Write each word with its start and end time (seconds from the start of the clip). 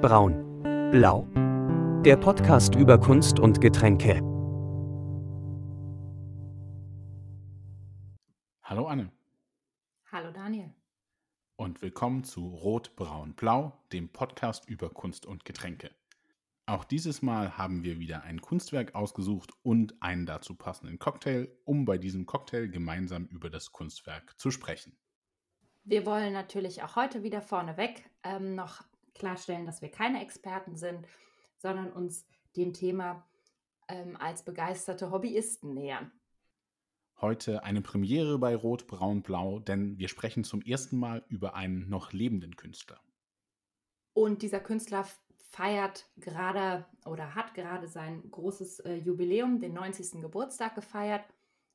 Braun. 0.00 0.62
Blau. 0.90 1.26
Der 2.06 2.16
Podcast 2.16 2.74
über 2.74 2.98
Kunst 2.98 3.38
und 3.38 3.60
Getränke. 3.60 4.14
Hallo 8.62 8.86
Anne 8.86 9.12
Hallo 10.10 10.30
Daniel. 10.32 10.72
und 11.56 11.82
willkommen 11.82 12.24
zu 12.24 12.48
Rot, 12.48 12.96
Braun, 12.96 13.34
Blau, 13.34 13.78
dem 13.92 14.08
Podcast 14.08 14.66
über 14.70 14.88
Kunst 14.88 15.26
und 15.26 15.44
Getränke. 15.44 15.90
Auch 16.64 16.84
dieses 16.84 17.20
Mal 17.20 17.58
haben 17.58 17.84
wir 17.84 17.98
wieder 17.98 18.22
ein 18.22 18.40
Kunstwerk 18.40 18.94
ausgesucht 18.94 19.50
und 19.62 20.02
einen 20.02 20.24
dazu 20.24 20.54
passenden 20.54 20.98
Cocktail, 20.98 21.48
um 21.66 21.84
bei 21.84 21.98
diesem 21.98 22.24
Cocktail 22.24 22.68
gemeinsam 22.68 23.26
über 23.26 23.50
das 23.50 23.72
Kunstwerk 23.72 24.32
zu 24.40 24.50
sprechen. 24.50 24.96
Wir 25.84 26.06
wollen 26.06 26.32
natürlich 26.32 26.82
auch 26.82 26.96
heute 26.96 27.22
wieder 27.22 27.42
vorneweg 27.42 28.08
ähm, 28.22 28.54
noch 28.54 28.82
klarstellen, 29.14 29.66
dass 29.66 29.82
wir 29.82 29.90
keine 29.90 30.22
Experten 30.22 30.76
sind, 30.76 31.06
sondern 31.56 31.92
uns 31.92 32.26
dem 32.56 32.72
Thema 32.72 33.26
ähm, 33.88 34.16
als 34.16 34.44
begeisterte 34.44 35.10
Hobbyisten 35.10 35.74
nähern. 35.74 36.12
Heute 37.20 37.64
eine 37.64 37.82
Premiere 37.82 38.38
bei 38.38 38.56
Rot, 38.56 38.86
Braun, 38.86 39.22
Blau, 39.22 39.58
denn 39.58 39.98
wir 39.98 40.08
sprechen 40.08 40.42
zum 40.42 40.62
ersten 40.62 40.98
Mal 40.98 41.22
über 41.28 41.54
einen 41.54 41.88
noch 41.90 42.12
lebenden 42.12 42.56
Künstler. 42.56 42.98
Und 44.14 44.42
dieser 44.42 44.60
Künstler 44.60 45.06
feiert 45.50 46.08
gerade 46.16 46.86
oder 47.04 47.34
hat 47.34 47.54
gerade 47.54 47.88
sein 47.88 48.30
großes 48.30 48.80
äh, 48.80 48.94
Jubiläum, 48.94 49.60
den 49.60 49.74
90. 49.74 50.22
Geburtstag 50.22 50.74
gefeiert, 50.74 51.24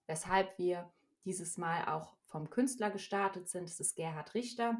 weshalb 0.07 0.57
wir 0.57 0.91
dieses 1.25 1.57
Mal 1.57 1.85
auch 1.85 2.15
vom 2.25 2.49
Künstler 2.49 2.89
gestartet 2.89 3.47
sind. 3.47 3.69
Es 3.69 3.79
ist 3.79 3.95
Gerhard 3.95 4.33
Richter 4.33 4.77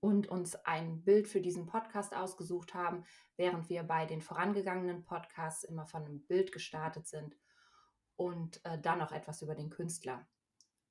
und 0.00 0.28
uns 0.28 0.54
ein 0.64 1.02
Bild 1.04 1.28
für 1.28 1.40
diesen 1.40 1.66
Podcast 1.66 2.14
ausgesucht 2.14 2.74
haben, 2.74 3.04
während 3.36 3.68
wir 3.68 3.82
bei 3.82 4.06
den 4.06 4.20
vorangegangenen 4.20 5.04
Podcasts 5.04 5.64
immer 5.64 5.86
von 5.86 6.04
einem 6.04 6.26
Bild 6.26 6.52
gestartet 6.52 7.06
sind 7.06 7.36
und 8.16 8.64
äh, 8.64 8.80
dann 8.80 8.98
noch 8.98 9.12
etwas 9.12 9.42
über 9.42 9.54
den 9.54 9.70
Künstler 9.70 10.26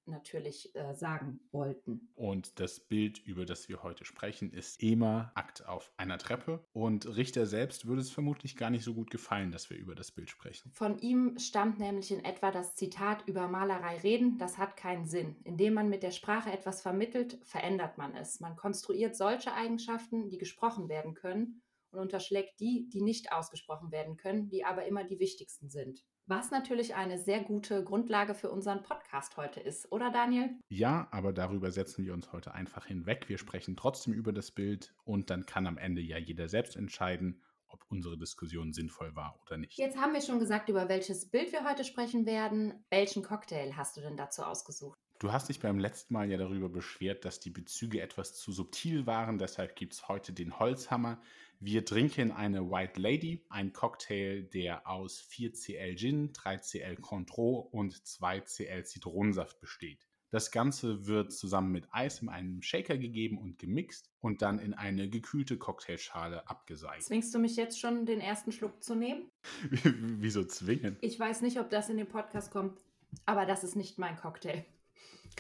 natürlich 0.07 0.75
äh, 0.75 0.93
sagen 0.93 1.39
wollten. 1.51 2.09
Und 2.15 2.59
das 2.59 2.79
Bild, 2.79 3.19
über 3.19 3.45
das 3.45 3.69
wir 3.69 3.83
heute 3.83 4.05
sprechen, 4.05 4.51
ist 4.51 4.81
Ema 4.81 5.31
Akt 5.35 5.67
auf 5.67 5.91
einer 5.97 6.17
Treppe. 6.17 6.63
Und 6.73 7.15
Richter 7.15 7.45
selbst 7.45 7.87
würde 7.87 8.01
es 8.01 8.11
vermutlich 8.11 8.55
gar 8.55 8.69
nicht 8.69 8.83
so 8.83 8.93
gut 8.93 9.11
gefallen, 9.11 9.51
dass 9.51 9.69
wir 9.69 9.77
über 9.77 9.95
das 9.95 10.11
Bild 10.11 10.29
sprechen. 10.29 10.71
Von 10.73 10.99
ihm 10.99 11.37
stammt 11.39 11.79
nämlich 11.79 12.11
in 12.11 12.23
etwa 12.23 12.51
das 12.51 12.75
Zitat 12.75 13.27
über 13.27 13.47
Malerei 13.47 13.97
reden, 13.97 14.37
das 14.37 14.57
hat 14.57 14.77
keinen 14.77 15.05
Sinn. 15.05 15.35
Indem 15.43 15.73
man 15.73 15.89
mit 15.89 16.03
der 16.03 16.11
Sprache 16.11 16.51
etwas 16.51 16.81
vermittelt, 16.81 17.39
verändert 17.43 17.97
man 17.97 18.15
es. 18.15 18.39
Man 18.39 18.55
konstruiert 18.55 19.15
solche 19.15 19.53
Eigenschaften, 19.53 20.29
die 20.29 20.37
gesprochen 20.37 20.89
werden 20.89 21.13
können 21.13 21.61
und 21.91 21.99
unterschlägt 21.99 22.59
die, 22.59 22.89
die 22.89 23.01
nicht 23.01 23.31
ausgesprochen 23.31 23.91
werden 23.91 24.17
können, 24.17 24.49
die 24.49 24.65
aber 24.65 24.85
immer 24.85 25.03
die 25.03 25.19
wichtigsten 25.19 25.69
sind. 25.69 26.03
Was 26.29 26.51
natürlich 26.51 26.93
eine 26.93 27.17
sehr 27.17 27.39
gute 27.39 27.85
Grundlage 27.85 28.35
für 28.35 28.51
unseren 28.51 28.83
Podcast 28.83 29.37
heute 29.37 29.61
ist, 29.61 29.89
oder 29.93 30.11
Daniel? 30.11 30.49
Ja, 30.67 31.07
aber 31.11 31.31
darüber 31.31 31.71
setzen 31.71 32.03
wir 32.03 32.13
uns 32.13 32.33
heute 32.33 32.53
einfach 32.53 32.85
hinweg. 32.85 33.29
Wir 33.29 33.37
sprechen 33.37 33.77
trotzdem 33.77 34.11
über 34.11 34.33
das 34.33 34.51
Bild 34.51 34.93
und 35.05 35.29
dann 35.29 35.45
kann 35.45 35.65
am 35.65 35.77
Ende 35.77 36.01
ja 36.01 36.17
jeder 36.17 36.49
selbst 36.49 36.75
entscheiden, 36.75 37.41
ob 37.69 37.79
unsere 37.87 38.17
Diskussion 38.17 38.73
sinnvoll 38.73 39.15
war 39.15 39.39
oder 39.45 39.55
nicht. 39.55 39.77
Jetzt 39.77 39.97
haben 39.97 40.11
wir 40.11 40.21
schon 40.21 40.39
gesagt, 40.39 40.67
über 40.67 40.89
welches 40.89 41.29
Bild 41.29 41.53
wir 41.53 41.63
heute 41.63 41.85
sprechen 41.85 42.25
werden. 42.25 42.73
Welchen 42.89 43.23
Cocktail 43.23 43.77
hast 43.77 43.95
du 43.95 44.01
denn 44.01 44.17
dazu 44.17 44.43
ausgesucht? 44.43 44.99
Du 45.19 45.31
hast 45.31 45.49
dich 45.49 45.59
beim 45.59 45.79
letzten 45.79 46.13
Mal 46.13 46.29
ja 46.29 46.37
darüber 46.37 46.69
beschwert, 46.69 47.25
dass 47.25 47.39
die 47.39 47.49
Bezüge 47.49 48.01
etwas 48.01 48.35
zu 48.35 48.51
subtil 48.51 49.07
waren. 49.07 49.39
Deshalb 49.39 49.75
gibt 49.75 49.93
es 49.93 50.07
heute 50.07 50.31
den 50.31 50.59
Holzhammer. 50.59 51.19
Wir 51.59 51.85
trinken 51.85 52.31
eine 52.31 52.69
White 52.69 53.01
Lady, 53.01 53.43
ein 53.49 53.73
Cocktail, 53.73 54.43
der 54.43 54.87
aus 54.87 55.27
4cl 55.31 55.97
Gin, 55.97 56.33
3cl 56.33 57.01
Cointreau 57.01 57.67
und 57.71 57.95
2cl 57.95 58.83
Zitronensaft 58.83 59.59
besteht. 59.59 60.07
Das 60.29 60.51
Ganze 60.51 61.07
wird 61.07 61.33
zusammen 61.33 61.71
mit 61.71 61.87
Eis 61.91 62.21
in 62.21 62.29
einen 62.29 62.61
Shaker 62.61 62.97
gegeben 62.97 63.39
und 63.39 63.57
gemixt 63.57 64.11
und 64.19 64.43
dann 64.43 64.59
in 64.59 64.75
eine 64.75 65.09
gekühlte 65.09 65.57
Cocktailschale 65.57 66.47
abgeseilt. 66.47 67.01
Zwingst 67.01 67.33
du 67.33 67.39
mich 67.39 67.55
jetzt 67.55 67.79
schon, 67.79 68.05
den 68.05 68.19
ersten 68.19 68.51
Schluck 68.51 68.83
zu 68.83 68.93
nehmen? 68.93 69.31
Wieso 69.71 70.43
zwingen? 70.43 70.97
Ich 71.01 71.19
weiß 71.19 71.41
nicht, 71.41 71.59
ob 71.59 71.71
das 71.71 71.89
in 71.89 71.97
den 71.97 72.07
Podcast 72.07 72.51
kommt, 72.51 72.77
aber 73.25 73.47
das 73.47 73.63
ist 73.63 73.75
nicht 73.75 73.97
mein 73.97 74.15
Cocktail. 74.15 74.63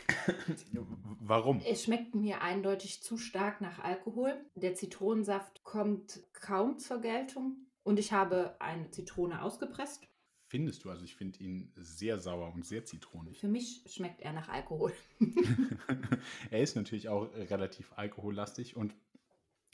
Warum? 1.19 1.61
Es 1.65 1.83
schmeckt 1.83 2.15
mir 2.15 2.41
eindeutig 2.41 3.01
zu 3.01 3.17
stark 3.17 3.61
nach 3.61 3.79
Alkohol. 3.79 4.33
Der 4.55 4.75
Zitronensaft 4.75 5.63
kommt 5.63 6.21
kaum 6.33 6.77
zur 6.77 7.01
Geltung 7.01 7.57
und 7.83 7.99
ich 7.99 8.11
habe 8.11 8.55
eine 8.59 8.91
Zitrone 8.91 9.41
ausgepresst. 9.41 10.07
Findest 10.49 10.85
du? 10.85 10.89
Also 10.89 11.03
ich 11.03 11.15
finde 11.15 11.39
ihn 11.39 11.73
sehr 11.75 12.19
sauer 12.19 12.53
und 12.53 12.65
sehr 12.65 12.85
zitronig. 12.85 13.39
Für 13.39 13.49
mich 13.49 13.83
schmeckt 13.85 14.21
er 14.21 14.31
nach 14.31 14.47
Alkohol. 14.47 14.93
er 16.51 16.61
ist 16.61 16.75
natürlich 16.75 17.09
auch 17.09 17.29
relativ 17.33 17.91
alkohollastig 17.97 18.77
und 18.77 18.95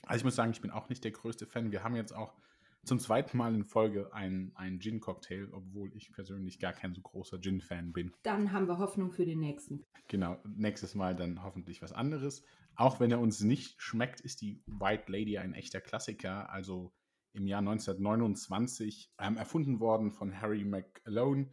also 0.06 0.20
ich 0.20 0.24
muss 0.24 0.36
sagen, 0.36 0.50
ich 0.50 0.60
bin 0.60 0.70
auch 0.70 0.88
nicht 0.88 1.04
der 1.04 1.12
größte 1.12 1.46
Fan. 1.46 1.72
Wir 1.72 1.82
haben 1.82 1.96
jetzt 1.96 2.12
auch 2.12 2.34
zum 2.84 2.98
zweiten 2.98 3.36
Mal 3.36 3.54
in 3.54 3.64
Folge 3.64 4.12
einen, 4.12 4.54
einen 4.56 4.78
Gin-Cocktail, 4.78 5.48
obwohl 5.52 5.94
ich 5.94 6.12
persönlich 6.12 6.58
gar 6.58 6.72
kein 6.72 6.94
so 6.94 7.00
großer 7.00 7.40
Gin-Fan 7.40 7.92
bin. 7.92 8.12
Dann 8.22 8.52
haben 8.52 8.68
wir 8.68 8.78
Hoffnung 8.78 9.10
für 9.12 9.24
den 9.24 9.40
nächsten. 9.40 9.84
Genau, 10.08 10.38
nächstes 10.44 10.94
Mal 10.94 11.16
dann 11.16 11.42
hoffentlich 11.42 11.82
was 11.82 11.92
anderes. 11.92 12.42
Auch 12.76 13.00
wenn 13.00 13.10
er 13.10 13.20
uns 13.20 13.40
nicht 13.40 13.80
schmeckt, 13.80 14.20
ist 14.20 14.40
die 14.40 14.62
White 14.66 15.10
Lady 15.10 15.38
ein 15.38 15.54
echter 15.54 15.80
Klassiker. 15.80 16.50
Also 16.50 16.92
im 17.32 17.46
Jahr 17.46 17.60
1929 17.60 19.12
ähm, 19.18 19.36
erfunden 19.36 19.80
worden 19.80 20.12
von 20.12 20.40
Harry 20.40 20.64
McAlone, 20.64 21.50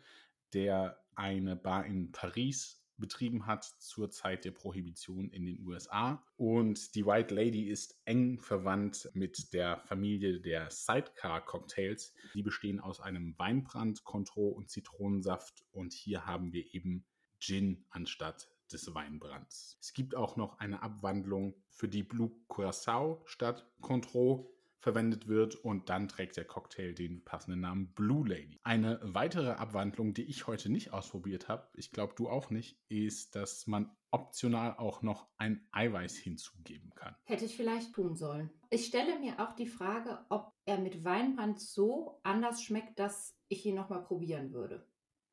der 0.53 1.01
eine 1.15 1.55
Bar 1.55 1.85
in 1.85 2.11
Paris 2.11 2.80
betrieben 3.01 3.45
hat 3.45 3.65
zur 3.65 4.09
Zeit 4.09 4.45
der 4.45 4.51
Prohibition 4.51 5.29
in 5.29 5.45
den 5.45 5.65
USA. 5.65 6.23
Und 6.37 6.95
die 6.95 7.05
White 7.05 7.35
Lady 7.35 7.67
ist 7.67 7.99
eng 8.05 8.39
verwandt 8.39 9.09
mit 9.13 9.51
der 9.51 9.81
Familie 9.81 10.39
der 10.39 10.71
Sidecar-Cocktails. 10.71 12.13
Die 12.33 12.43
bestehen 12.43 12.79
aus 12.79 13.01
einem 13.01 13.37
Weinbrand, 13.37 14.05
Cointreau 14.05 14.47
und 14.47 14.69
Zitronensaft. 14.69 15.65
Und 15.71 15.91
hier 15.91 16.25
haben 16.25 16.53
wir 16.53 16.73
eben 16.73 17.05
Gin 17.39 17.83
anstatt 17.89 18.49
des 18.71 18.93
Weinbrands. 18.93 19.77
Es 19.81 19.91
gibt 19.91 20.15
auch 20.15 20.37
noch 20.37 20.59
eine 20.59 20.81
Abwandlung, 20.81 21.55
für 21.81 21.87
die 21.87 22.03
Blue 22.03 22.31
Curacao 22.47 23.23
statt 23.25 23.65
Cointreau 23.81 24.53
verwendet 24.81 25.27
wird 25.27 25.55
und 25.55 25.89
dann 25.89 26.07
trägt 26.07 26.37
der 26.37 26.45
Cocktail 26.45 26.93
den 26.93 27.23
passenden 27.23 27.61
Namen 27.61 27.93
Blue 27.93 28.27
Lady. 28.27 28.59
Eine 28.63 28.99
weitere 29.03 29.51
Abwandlung, 29.51 30.13
die 30.13 30.23
ich 30.23 30.47
heute 30.47 30.69
nicht 30.69 30.91
ausprobiert 30.91 31.47
habe, 31.47 31.69
ich 31.73 31.91
glaube 31.91 32.13
du 32.15 32.27
auch 32.27 32.49
nicht, 32.49 32.77
ist, 32.89 33.35
dass 33.35 33.67
man 33.67 33.91
optional 34.11 34.75
auch 34.77 35.01
noch 35.01 35.27
ein 35.37 35.65
Eiweiß 35.71 36.17
hinzugeben 36.17 36.93
kann. 36.95 37.15
Hätte 37.23 37.45
ich 37.45 37.55
vielleicht 37.55 37.93
tun 37.93 38.15
sollen. 38.15 38.49
Ich 38.69 38.85
stelle 38.85 39.19
mir 39.19 39.39
auch 39.39 39.55
die 39.55 39.67
Frage, 39.67 40.19
ob 40.29 40.51
er 40.65 40.79
mit 40.79 41.03
Weinbrand 41.05 41.59
so 41.59 42.19
anders 42.23 42.61
schmeckt, 42.61 42.99
dass 42.99 43.37
ich 43.47 43.65
ihn 43.65 43.75
nochmal 43.75 44.03
probieren 44.03 44.51
würde. 44.51 44.85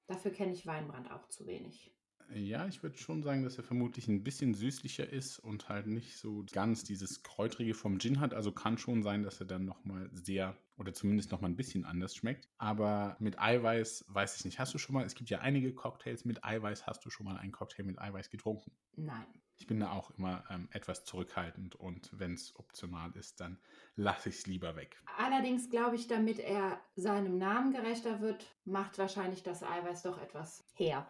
Dafür 0.07 0.31
kenne 0.31 0.53
ich 0.53 0.67
Weinbrand 0.67 1.11
auch 1.11 1.29
zu 1.29 1.47
wenig. 1.47 1.93
Ja, 2.35 2.67
ich 2.67 2.83
würde 2.83 2.99
schon 2.99 3.23
sagen, 3.23 3.43
dass 3.43 3.57
er 3.57 3.65
vermutlich 3.65 4.07
ein 4.09 4.23
bisschen 4.23 4.55
süßlicher 4.55 5.09
ist 5.09 5.39
und 5.39 5.69
halt 5.69 5.87
nicht 5.87 6.17
so 6.19 6.45
ganz 6.53 6.85
dieses 6.85 7.23
Kräutrige 7.23 7.75
vom 7.75 7.99
Gin 7.99 8.21
hat. 8.21 8.35
Also 8.35 8.53
kann 8.53 8.77
schon 8.77 9.03
sein, 9.03 9.23
dass 9.23 9.41
er 9.41 9.47
dann 9.47 9.65
nochmal 9.65 10.11
sehr 10.13 10.57
oder 10.77 10.93
zumindest 10.93 11.33
nochmal 11.33 11.51
ein 11.51 11.57
bisschen 11.57 11.85
anders 11.85 12.15
schmeckt. 12.15 12.49
Aber 12.59 13.17
mit 13.19 13.39
Eiweiß 13.39 14.05
weiß 14.09 14.37
ich 14.37 14.45
nicht. 14.45 14.59
Hast 14.59 14.75
du 14.75 14.79
schon 14.79 14.95
mal, 14.95 15.05
es 15.05 15.15
gibt 15.15 15.31
ja 15.31 15.41
einige 15.41 15.75
Cocktails 15.75 16.25
mit 16.25 16.45
Eiweiß. 16.45 16.87
Hast 16.87 17.05
du 17.05 17.11
schon 17.11 17.25
mal 17.25 17.37
einen 17.37 17.53
Cocktail 17.53 17.85
mit 17.85 17.99
Eiweiß 17.99 18.31
getrunken? 18.31 18.73
Nein. 18.97 19.27
Ich 19.57 19.67
bin 19.67 19.81
da 19.81 19.91
auch 19.91 20.11
immer 20.13 20.45
ähm, 20.51 20.69
etwas 20.71 21.05
zurückhaltend 21.05 21.75
und 21.75 22.11
wenn 22.13 22.35
es 22.35 22.55
optional 22.55 23.11
ist, 23.17 23.41
dann 23.41 23.59
lasse 23.97 24.29
ich 24.29 24.37
es 24.37 24.47
lieber 24.47 24.77
weg. 24.77 25.03
Allerdings 25.17 25.69
glaube 25.69 25.97
ich, 25.97 26.07
damit 26.07 26.39
er 26.39 26.81
seinem 26.95 27.39
Namen 27.39 27.73
gerechter 27.73 28.21
wird, 28.21 28.47
macht 28.65 28.99
wahrscheinlich 28.99 29.43
das 29.43 29.65
Eiweiß 29.65 30.03
doch 30.03 30.23
etwas 30.23 30.65
her. 30.75 31.09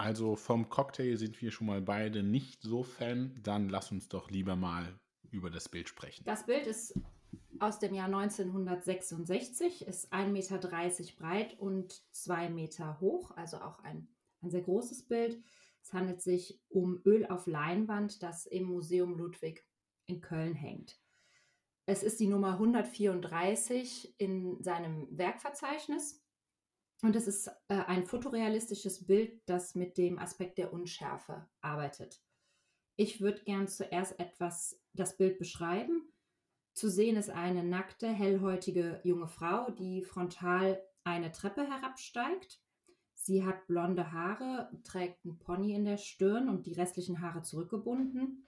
Also 0.00 0.34
vom 0.34 0.70
Cocktail 0.70 1.18
sind 1.18 1.42
wir 1.42 1.50
schon 1.50 1.66
mal 1.66 1.82
beide 1.82 2.22
nicht 2.22 2.62
so 2.62 2.82
Fan. 2.82 3.38
Dann 3.42 3.68
lass 3.68 3.92
uns 3.92 4.08
doch 4.08 4.30
lieber 4.30 4.56
mal 4.56 4.98
über 5.30 5.50
das 5.50 5.68
Bild 5.68 5.90
sprechen. 5.90 6.24
Das 6.24 6.46
Bild 6.46 6.66
ist 6.66 6.98
aus 7.58 7.80
dem 7.80 7.92
Jahr 7.92 8.06
1966, 8.06 9.86
ist 9.86 10.10
1,30 10.10 10.28
Meter 10.30 10.58
breit 11.18 11.58
und 11.58 12.02
2 12.12 12.48
Meter 12.48 12.98
hoch, 13.00 13.32
also 13.36 13.58
auch 13.58 13.78
ein, 13.80 14.08
ein 14.40 14.48
sehr 14.48 14.62
großes 14.62 15.06
Bild. 15.06 15.38
Es 15.82 15.92
handelt 15.92 16.22
sich 16.22 16.58
um 16.70 17.02
Öl 17.04 17.26
auf 17.26 17.46
Leinwand, 17.46 18.22
das 18.22 18.46
im 18.46 18.64
Museum 18.64 19.18
Ludwig 19.18 19.66
in 20.06 20.22
Köln 20.22 20.54
hängt. 20.54 20.98
Es 21.84 22.02
ist 22.02 22.20
die 22.20 22.28
Nummer 22.28 22.52
134 22.52 24.14
in 24.16 24.62
seinem 24.62 25.08
Werkverzeichnis 25.10 26.19
und 27.02 27.16
es 27.16 27.26
ist 27.26 27.48
äh, 27.68 27.74
ein 27.86 28.04
fotorealistisches 28.06 29.06
Bild, 29.06 29.40
das 29.46 29.74
mit 29.74 29.96
dem 29.98 30.18
Aspekt 30.18 30.58
der 30.58 30.72
Unschärfe 30.72 31.48
arbeitet. 31.60 32.22
Ich 32.96 33.20
würde 33.20 33.42
gern 33.44 33.68
zuerst 33.68 34.18
etwas 34.20 34.80
das 34.92 35.16
Bild 35.16 35.38
beschreiben, 35.38 36.12
Zu 36.74 36.88
sehen 36.88 37.16
ist 37.16 37.30
eine 37.30 37.64
nackte, 37.64 38.08
hellhäutige 38.08 39.00
junge 39.04 39.28
Frau, 39.28 39.70
die 39.70 40.02
frontal 40.02 40.82
eine 41.04 41.32
Treppe 41.32 41.66
herabsteigt. 41.66 42.60
Sie 43.14 43.44
hat 43.44 43.66
blonde 43.66 44.12
Haare, 44.12 44.70
trägt 44.84 45.24
einen 45.24 45.38
Pony 45.38 45.74
in 45.74 45.84
der 45.84 45.98
Stirn 45.98 46.48
und 46.48 46.66
die 46.66 46.72
restlichen 46.72 47.20
Haare 47.20 47.42
zurückgebunden. 47.42 48.46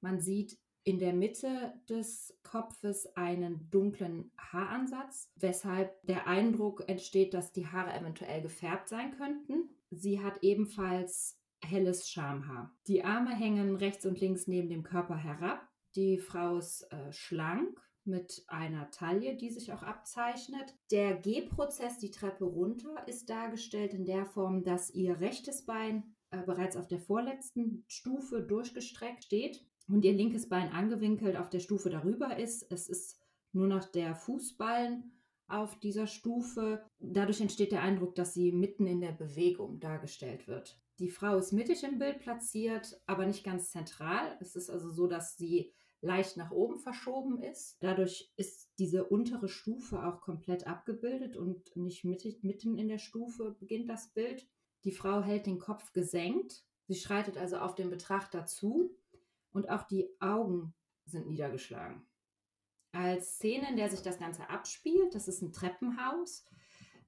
Man 0.00 0.20
sieht 0.20 0.58
in 0.84 0.98
der 0.98 1.12
Mitte 1.12 1.74
des 1.88 2.36
Kopfes 2.42 3.16
einen 3.16 3.70
dunklen 3.70 4.32
Haaransatz, 4.36 5.30
weshalb 5.36 6.02
der 6.02 6.26
Eindruck 6.26 6.88
entsteht, 6.88 7.34
dass 7.34 7.52
die 7.52 7.66
Haare 7.66 7.92
eventuell 7.94 8.42
gefärbt 8.42 8.88
sein 8.88 9.16
könnten. 9.16 9.70
Sie 9.90 10.22
hat 10.22 10.42
ebenfalls 10.42 11.38
helles 11.64 12.08
Schamhaar. 12.08 12.74
Die 12.88 13.04
Arme 13.04 13.34
hängen 13.34 13.76
rechts 13.76 14.04
und 14.06 14.20
links 14.20 14.48
neben 14.48 14.68
dem 14.68 14.82
Körper 14.82 15.16
herab. 15.16 15.68
Die 15.94 16.18
Frau 16.18 16.56
ist 16.56 16.90
äh, 16.90 17.12
schlank 17.12 17.80
mit 18.04 18.44
einer 18.48 18.90
Taille, 18.90 19.36
die 19.36 19.50
sich 19.50 19.72
auch 19.72 19.84
abzeichnet. 19.84 20.74
Der 20.90 21.14
Gehprozess, 21.14 21.98
die 21.98 22.10
Treppe 22.10 22.44
runter, 22.44 23.06
ist 23.06 23.30
dargestellt 23.30 23.94
in 23.94 24.04
der 24.04 24.26
Form, 24.26 24.64
dass 24.64 24.90
ihr 24.90 25.20
rechtes 25.20 25.64
Bein 25.64 26.16
äh, 26.30 26.42
bereits 26.42 26.76
auf 26.76 26.88
der 26.88 26.98
vorletzten 26.98 27.84
Stufe 27.86 28.42
durchgestreckt 28.42 29.24
steht 29.24 29.64
und 29.92 30.04
ihr 30.06 30.14
linkes 30.14 30.48
Bein 30.48 30.70
angewinkelt 30.70 31.36
auf 31.36 31.50
der 31.50 31.60
Stufe 31.60 31.90
darüber 31.90 32.38
ist. 32.38 32.66
Es 32.70 32.88
ist 32.88 33.20
nur 33.52 33.66
noch 33.66 33.84
der 33.84 34.14
Fußballen 34.14 35.12
auf 35.48 35.78
dieser 35.78 36.06
Stufe. 36.06 36.82
Dadurch 36.98 37.42
entsteht 37.42 37.72
der 37.72 37.82
Eindruck, 37.82 38.14
dass 38.14 38.32
sie 38.32 38.52
mitten 38.52 38.86
in 38.86 39.02
der 39.02 39.12
Bewegung 39.12 39.80
dargestellt 39.80 40.48
wird. 40.48 40.80
Die 40.98 41.10
Frau 41.10 41.36
ist 41.36 41.52
mittig 41.52 41.84
im 41.84 41.98
Bild 41.98 42.20
platziert, 42.20 43.00
aber 43.06 43.26
nicht 43.26 43.44
ganz 43.44 43.70
zentral. 43.70 44.38
Es 44.40 44.56
ist 44.56 44.70
also 44.70 44.90
so, 44.90 45.06
dass 45.06 45.36
sie 45.36 45.72
leicht 46.00 46.38
nach 46.38 46.52
oben 46.52 46.78
verschoben 46.78 47.42
ist. 47.42 47.76
Dadurch 47.80 48.32
ist 48.36 48.70
diese 48.78 49.04
untere 49.04 49.48
Stufe 49.48 50.04
auch 50.06 50.22
komplett 50.22 50.66
abgebildet 50.66 51.36
und 51.36 51.76
nicht 51.76 52.04
mittig, 52.04 52.42
mitten 52.42 52.78
in 52.78 52.88
der 52.88 52.98
Stufe 52.98 53.56
beginnt 53.60 53.90
das 53.90 54.08
Bild. 54.14 54.48
Die 54.84 54.92
Frau 54.92 55.22
hält 55.22 55.46
den 55.46 55.58
Kopf 55.58 55.92
gesenkt. 55.92 56.64
Sie 56.88 56.94
schreitet 56.94 57.36
also 57.36 57.58
auf 57.58 57.74
den 57.74 57.90
Betrachter 57.90 58.46
zu 58.46 58.96
und 59.52 59.68
auch 59.68 59.84
die 59.84 60.08
Augen 60.20 60.74
sind 61.04 61.28
niedergeschlagen. 61.28 62.06
Als 62.92 63.36
Szene, 63.36 63.70
in 63.70 63.76
der 63.76 63.88
sich 63.90 64.02
das 64.02 64.18
Ganze 64.18 64.48
abspielt, 64.50 65.14
das 65.14 65.28
ist 65.28 65.42
ein 65.42 65.52
Treppenhaus. 65.52 66.44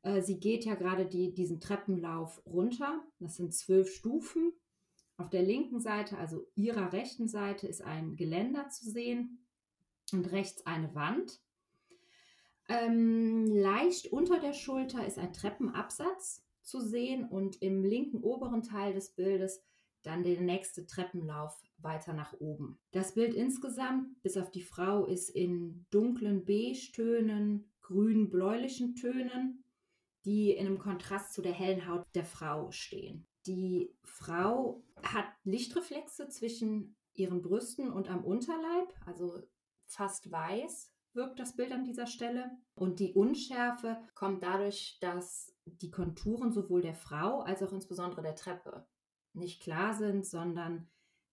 Äh, 0.02 0.23
sie 0.23 0.41
geht 0.41 0.64
ja 0.64 0.75
gerade 0.75 1.06
die, 1.06 1.35
diesen 1.35 1.61
Treppenlauf 1.61 2.41
runter. 2.46 3.02
Das 3.19 3.37
sind 3.37 3.55
zwölf 3.55 3.93
Stufen. 3.93 4.52
Auf 5.17 5.31
der 5.31 5.43
linken 5.43 5.81
Seite, 5.81 6.19
also 6.19 6.46
ihrer 6.55 6.93
rechten 6.93 7.29
Seite, 7.29 7.69
ist 7.69 7.82
ein 7.82 8.17
Geländer 8.17 8.69
zu 8.70 8.91
sehen 8.91 9.46
und 10.12 10.32
rechts 10.32 10.67
eine 10.67 10.94
Wand. 10.94 11.41
Ähm, 12.69 13.46
leicht 13.46 14.06
unter 14.06 14.41
der 14.41 14.55
Schulter 14.55 15.06
ist 15.06 15.19
ein 15.19 15.32
Treppenabsatz 15.32 16.44
zu 16.62 16.81
sehen 16.81 17.29
und 17.29 17.61
im 17.61 17.85
linken 17.85 18.23
oberen 18.23 18.62
Teil 18.62 18.94
des 18.94 19.11
Bildes 19.11 19.62
dann 20.06 20.23
der 20.23 20.41
nächste 20.41 20.87
Treppenlauf 20.87 21.62
weiter 21.79 22.12
nach 22.12 22.33
oben. 22.41 22.79
Das 22.93 23.15
Bild 23.15 23.35
insgesamt, 23.35 24.23
bis 24.23 24.37
auf 24.37 24.51
die 24.51 24.62
Frau, 24.62 25.06
ist 25.06 25.31
in 25.31 25.87
dunklen 25.91 26.45
Beige-Tönen, 26.45 27.71
grün-bläulichen 27.83 28.95
Tönen, 28.95 29.65
die 30.25 30.53
in 30.53 30.67
einem 30.67 30.79
Kontrast 30.79 31.35
zu 31.35 31.43
der 31.43 31.53
hellen 31.53 31.87
Haut 31.87 32.06
der 32.15 32.25
Frau 32.25 32.71
stehen. 32.71 33.27
Die 33.47 33.95
Frau 34.03 34.83
hat 35.03 35.27
Lichtreflexe 35.45 36.29
zwischen 36.29 36.97
ihren 37.12 37.43
Brüsten 37.43 37.91
und 37.91 38.09
am 38.11 38.25
Unterleib, 38.25 38.89
also 39.05 39.43
fast 39.87 40.31
weiß 40.31 40.95
wirkt 41.15 41.39
das 41.39 41.56
Bild 41.56 41.73
an 41.73 41.85
dieser 41.85 42.06
Stelle. 42.06 42.51
Und 42.75 43.01
die 43.01 43.12
Unschärfe 43.12 43.99
kommt 44.15 44.43
dadurch, 44.43 44.99
dass 45.01 45.55
die 45.65 45.91
Konturen 45.91 46.53
sowohl 46.53 46.83
der 46.83 46.95
Frau 46.95 47.41
als 47.41 47.62
auch 47.62 47.73
insbesondere 47.73 48.23
der 48.23 48.35
Treppe 48.35 48.87
nicht 49.35 49.63
klar 49.63 49.95
sind, 49.95 50.27
sondern 50.27 50.89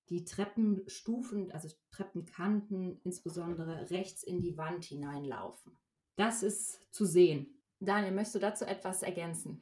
die 0.10 0.26
Treppenstufen, 0.26 1.52
also 1.52 1.70
Treppenkanten, 1.92 3.00
insbesondere 3.04 3.90
rechts 3.90 4.24
in 4.24 4.42
die 4.42 4.58
Wand 4.58 4.84
hineinlaufen. 4.86 5.78
Das 6.16 6.44
ist 6.44 6.94
zu 6.94 7.06
sehen. 7.06 7.48
Daniel, 7.80 8.12
möchtest 8.12 8.36
du 8.36 8.40
dazu 8.40 8.66
etwas 8.66 9.04
ergänzen? 9.04 9.62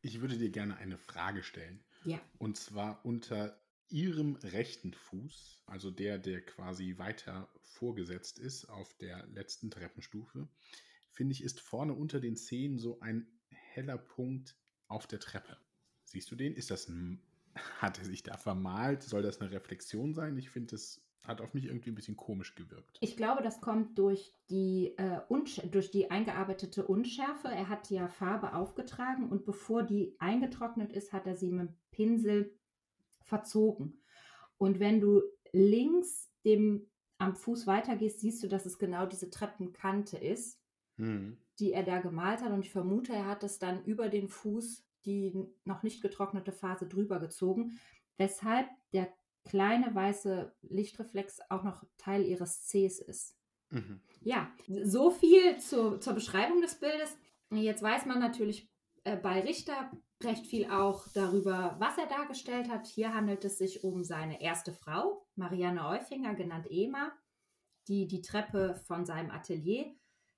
Ich 0.00 0.20
würde 0.20 0.38
dir 0.38 0.50
gerne 0.50 0.76
eine 0.76 0.98
Frage 0.98 1.42
stellen. 1.42 1.84
Ja. 2.04 2.20
Und 2.38 2.56
zwar 2.56 3.04
unter 3.04 3.60
Ihrem 3.90 4.36
rechten 4.36 4.92
Fuß, 4.92 5.62
also 5.66 5.90
der, 5.90 6.18
der 6.18 6.44
quasi 6.44 6.98
weiter 6.98 7.48
vorgesetzt 7.62 8.38
ist 8.38 8.66
auf 8.66 8.94
der 8.98 9.26
letzten 9.28 9.70
Treppenstufe, 9.70 10.48
finde 11.10 11.32
ich, 11.32 11.42
ist 11.42 11.60
vorne 11.60 11.94
unter 11.94 12.20
den 12.20 12.36
Zehen 12.36 12.78
so 12.78 13.00
ein 13.00 13.26
heller 13.48 13.98
Punkt 13.98 14.56
auf 14.88 15.06
der 15.06 15.20
Treppe. 15.20 15.56
Siehst 16.04 16.30
du 16.30 16.36
den? 16.36 16.54
Ist 16.54 16.70
das 16.70 16.88
ein 16.88 17.22
hat 17.78 17.98
er 17.98 18.04
sich 18.04 18.22
da 18.22 18.36
vermalt? 18.36 19.02
Soll 19.02 19.22
das 19.22 19.40
eine 19.40 19.50
Reflexion 19.50 20.14
sein? 20.14 20.36
Ich 20.38 20.50
finde, 20.50 20.72
das 20.72 21.02
hat 21.28 21.40
auf 21.42 21.52
mich 21.52 21.66
irgendwie 21.66 21.90
ein 21.90 21.94
bisschen 21.94 22.16
komisch 22.16 22.54
gewirkt. 22.54 22.96
Ich 23.00 23.16
glaube, 23.16 23.42
das 23.42 23.60
kommt 23.60 23.98
durch 23.98 24.34
die, 24.48 24.96
äh, 24.96 25.20
durch 25.70 25.90
die 25.90 26.10
eingearbeitete 26.10 26.86
Unschärfe. 26.86 27.48
Er 27.48 27.68
hat 27.68 27.90
ja 27.90 28.08
Farbe 28.08 28.54
aufgetragen 28.54 29.28
und 29.28 29.44
bevor 29.44 29.82
die 29.82 30.16
eingetrocknet 30.18 30.92
ist, 30.92 31.12
hat 31.12 31.26
er 31.26 31.36
sie 31.36 31.50
mit 31.50 31.68
dem 31.68 31.74
Pinsel 31.90 32.58
verzogen. 33.20 34.00
Und 34.56 34.80
wenn 34.80 35.00
du 35.00 35.22
links 35.52 36.30
dem 36.44 36.86
am 37.18 37.34
Fuß 37.34 37.66
weitergehst, 37.66 38.20
siehst 38.20 38.42
du, 38.42 38.48
dass 38.48 38.64
es 38.64 38.78
genau 38.78 39.04
diese 39.04 39.28
Treppenkante 39.28 40.16
ist, 40.16 40.60
hm. 40.96 41.36
die 41.58 41.72
er 41.72 41.82
da 41.82 42.00
gemalt 42.00 42.42
hat. 42.42 42.52
Und 42.52 42.64
ich 42.64 42.70
vermute, 42.70 43.12
er 43.12 43.26
hat 43.26 43.42
es 43.42 43.58
dann 43.58 43.84
über 43.84 44.08
den 44.08 44.28
Fuß 44.28 44.87
die 45.04 45.34
noch 45.64 45.82
nicht 45.82 46.02
getrocknete 46.02 46.52
Phase 46.52 46.86
drüber 46.86 47.18
gezogen, 47.20 47.78
weshalb 48.16 48.68
der 48.92 49.12
kleine 49.44 49.94
weiße 49.94 50.54
Lichtreflex 50.62 51.40
auch 51.48 51.62
noch 51.62 51.84
Teil 51.96 52.24
ihres 52.24 52.66
Cs 52.66 52.98
ist. 53.00 53.36
Mhm. 53.70 54.00
Ja, 54.20 54.52
so 54.84 55.10
viel 55.10 55.58
zu, 55.58 55.98
zur 55.98 56.14
Beschreibung 56.14 56.60
des 56.60 56.78
Bildes. 56.78 57.16
Jetzt 57.50 57.82
weiß 57.82 58.06
man 58.06 58.18
natürlich 58.18 58.68
äh, 59.04 59.16
bei 59.16 59.40
Richter 59.40 59.90
recht 60.22 60.46
viel 60.46 60.70
auch 60.70 61.06
darüber, 61.14 61.76
was 61.78 61.96
er 61.96 62.06
dargestellt 62.06 62.68
hat. 62.68 62.86
Hier 62.86 63.14
handelt 63.14 63.44
es 63.44 63.58
sich 63.58 63.84
um 63.84 64.04
seine 64.04 64.40
erste 64.40 64.72
Frau, 64.72 65.26
Marianne 65.36 65.86
Eufinger, 65.86 66.34
genannt 66.34 66.66
Ema, 66.70 67.12
die 67.86 68.06
die 68.06 68.20
Treppe 68.20 68.74
von 68.86 69.06
seinem 69.06 69.30
Atelier 69.30 69.94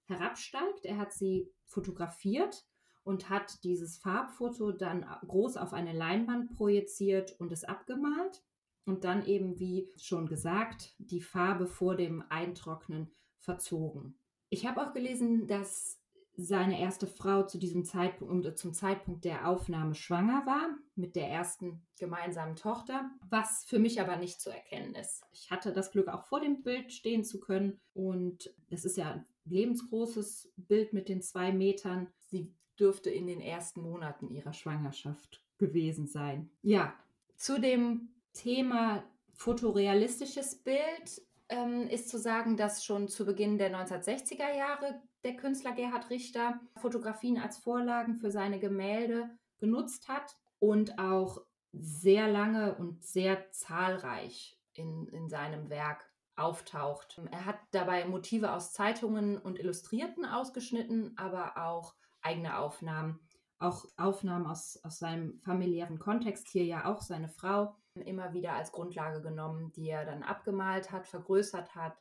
herabsteigt. 0.07 0.85
Er 0.85 0.99
hat 0.99 1.12
sie 1.12 1.50
fotografiert 1.64 2.64
und 3.11 3.29
hat 3.29 3.64
dieses 3.64 3.99
Farbfoto 3.99 4.71
dann 4.71 5.05
groß 5.26 5.57
auf 5.57 5.73
eine 5.73 5.93
Leinwand 5.93 6.57
projiziert 6.57 7.38
und 7.40 7.50
es 7.50 7.64
abgemalt 7.64 8.43
und 8.87 9.05
dann 9.05 9.26
eben, 9.26 9.59
wie 9.59 9.88
schon 9.97 10.26
gesagt, 10.26 10.95
die 10.99 11.21
Farbe 11.21 11.67
vor 11.67 11.97
dem 11.97 12.23
Eintrocknen 12.29 13.11
verzogen. 13.40 14.14
Ich 14.49 14.64
habe 14.64 14.81
auch 14.81 14.93
gelesen, 14.93 15.49
dass 15.49 15.99
seine 16.37 16.81
erste 16.81 17.09
Frau 17.09 17.43
zu 17.43 17.59
diesem 17.59 17.85
Zeitpunkt, 17.85 18.57
zum 18.57 18.73
Zeitpunkt 18.73 19.25
der 19.25 19.49
Aufnahme 19.49 19.97
schwanger 19.97 20.47
war 20.47 20.71
mit 20.95 21.17
der 21.17 21.29
ersten 21.29 21.83
gemeinsamen 21.99 22.55
Tochter, 22.55 23.11
was 23.29 23.64
für 23.64 23.81
mich 23.81 24.00
aber 24.00 24.17
nicht 24.17 24.40
zu 24.40 24.50
erkennen 24.50 24.95
ist. 24.95 25.25
Ich 25.33 25.50
hatte 25.50 25.73
das 25.73 25.90
Glück, 25.90 26.09
auch 26.09 26.26
vor 26.26 26.40
dem 26.40 26.62
Bild 26.62 26.93
stehen 26.93 27.25
zu 27.25 27.40
können 27.40 27.81
und 27.93 28.55
es 28.71 28.85
ist 28.85 28.97
ja 28.97 29.11
ein 29.11 29.26
lebensgroßes 29.47 30.52
Bild 30.57 30.93
mit 30.93 31.09
den 31.09 31.23
zwei 31.23 31.52
Metern. 31.52 32.09
Sie 32.29 32.55
dürfte 32.81 33.11
in 33.11 33.27
den 33.27 33.41
ersten 33.41 33.83
Monaten 33.83 34.29
ihrer 34.29 34.53
Schwangerschaft 34.53 35.43
gewesen 35.59 36.07
sein. 36.07 36.51
Ja, 36.63 36.95
zu 37.37 37.61
dem 37.61 38.09
Thema 38.33 39.05
fotorealistisches 39.33 40.57
Bild 40.57 41.23
ähm, 41.49 41.89
ist 41.89 42.09
zu 42.09 42.19
sagen, 42.19 42.57
dass 42.57 42.85
schon 42.85 43.09
zu 43.09 43.27
Beginn 43.27 43.59
der 43.59 43.75
1960er 43.75 44.57
Jahre 44.57 45.01
der 45.25 45.37
Künstler 45.37 45.73
Gerhard 45.73 46.11
Richter 46.11 46.61
Fotografien 46.77 47.39
als 47.39 47.59
Vorlagen 47.59 48.17
für 48.17 48.31
seine 48.31 48.59
Gemälde 48.59 49.31
genutzt 49.59 50.09
hat 50.09 50.37
und 50.59 50.99
auch 50.99 51.43
sehr 51.73 52.29
lange 52.29 52.75
und 52.75 53.05
sehr 53.05 53.51
zahlreich 53.51 54.59
in, 54.73 55.07
in 55.09 55.29
seinem 55.29 55.71
Werk 55.71 56.05
auftaucht. 56.37 57.21
Er 57.31 57.45
hat 57.45 57.59
dabei 57.73 58.07
Motive 58.07 58.53
aus 58.53 58.73
Zeitungen 58.73 59.39
und 59.39 59.59
Illustrierten 59.59 60.25
ausgeschnitten, 60.25 61.13
aber 61.17 61.59
auch 61.59 61.95
eigene 62.23 62.59
Aufnahmen, 62.59 63.21
auch 63.59 63.85
Aufnahmen 63.97 64.47
aus, 64.47 64.81
aus 64.85 64.99
seinem 64.99 65.39
familiären 65.41 65.99
Kontext, 65.99 66.49
hier 66.49 66.65
ja 66.65 66.87
auch 66.87 67.03
seine 67.03 67.29
Frau, 67.29 67.77
immer 67.95 68.33
wieder 68.33 68.55
als 68.55 68.73
Grundlage 68.73 69.21
genommen, 69.21 69.73
die 69.73 69.89
er 69.89 70.05
dann 70.05 70.23
abgemalt 70.23 70.91
hat, 70.91 71.07
vergrößert 71.07 71.75
hat 71.75 71.97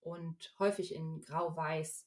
und 0.00 0.54
häufig 0.58 0.94
in 0.94 1.22
grau-weiß 1.22 2.06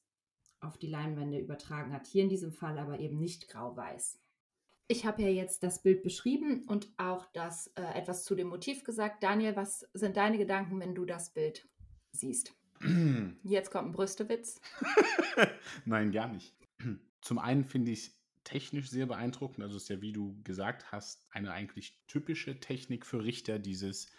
auf 0.59 0.77
die 0.77 0.87
Leinwände 0.87 1.39
übertragen 1.39 1.93
hat. 1.93 2.05
Hier 2.05 2.23
in 2.23 2.29
diesem 2.29 2.53
Fall 2.53 2.77
aber 2.77 2.99
eben 2.99 3.19
nicht 3.19 3.47
grau-weiß. 3.47 4.19
Ich 4.87 5.05
habe 5.05 5.21
ja 5.21 5.29
jetzt 5.29 5.63
das 5.63 5.81
Bild 5.81 6.03
beschrieben 6.03 6.65
und 6.67 6.91
auch 6.97 7.25
das 7.33 7.67
äh, 7.75 7.97
etwas 7.97 8.25
zu 8.25 8.35
dem 8.35 8.47
Motiv 8.47 8.83
gesagt. 8.83 9.23
Daniel, 9.23 9.55
was 9.55 9.87
sind 9.93 10.17
deine 10.17 10.37
Gedanken, 10.37 10.79
wenn 10.79 10.93
du 10.93 11.05
das 11.05 11.31
Bild 11.33 11.67
siehst? 12.11 12.53
Jetzt 13.43 13.71
kommt 13.71 13.89
ein 13.89 13.91
Brüstewitz. 13.93 14.59
Nein, 15.85 16.11
gar 16.11 16.27
nicht. 16.27 16.55
Zum 17.21 17.39
einen 17.39 17.63
finde 17.65 17.91
ich 17.91 17.99
es 17.99 18.21
technisch 18.43 18.89
sehr 18.89 19.05
beeindruckend. 19.05 19.63
Also 19.63 19.77
es 19.77 19.83
ist 19.83 19.89
ja, 19.89 20.01
wie 20.01 20.13
du 20.13 20.41
gesagt 20.43 20.91
hast, 20.91 21.25
eine 21.29 21.51
eigentlich 21.51 21.99
typische 22.07 22.59
Technik 22.59 23.05
für 23.05 23.23
Richter, 23.23 23.59
dieses 23.59 24.11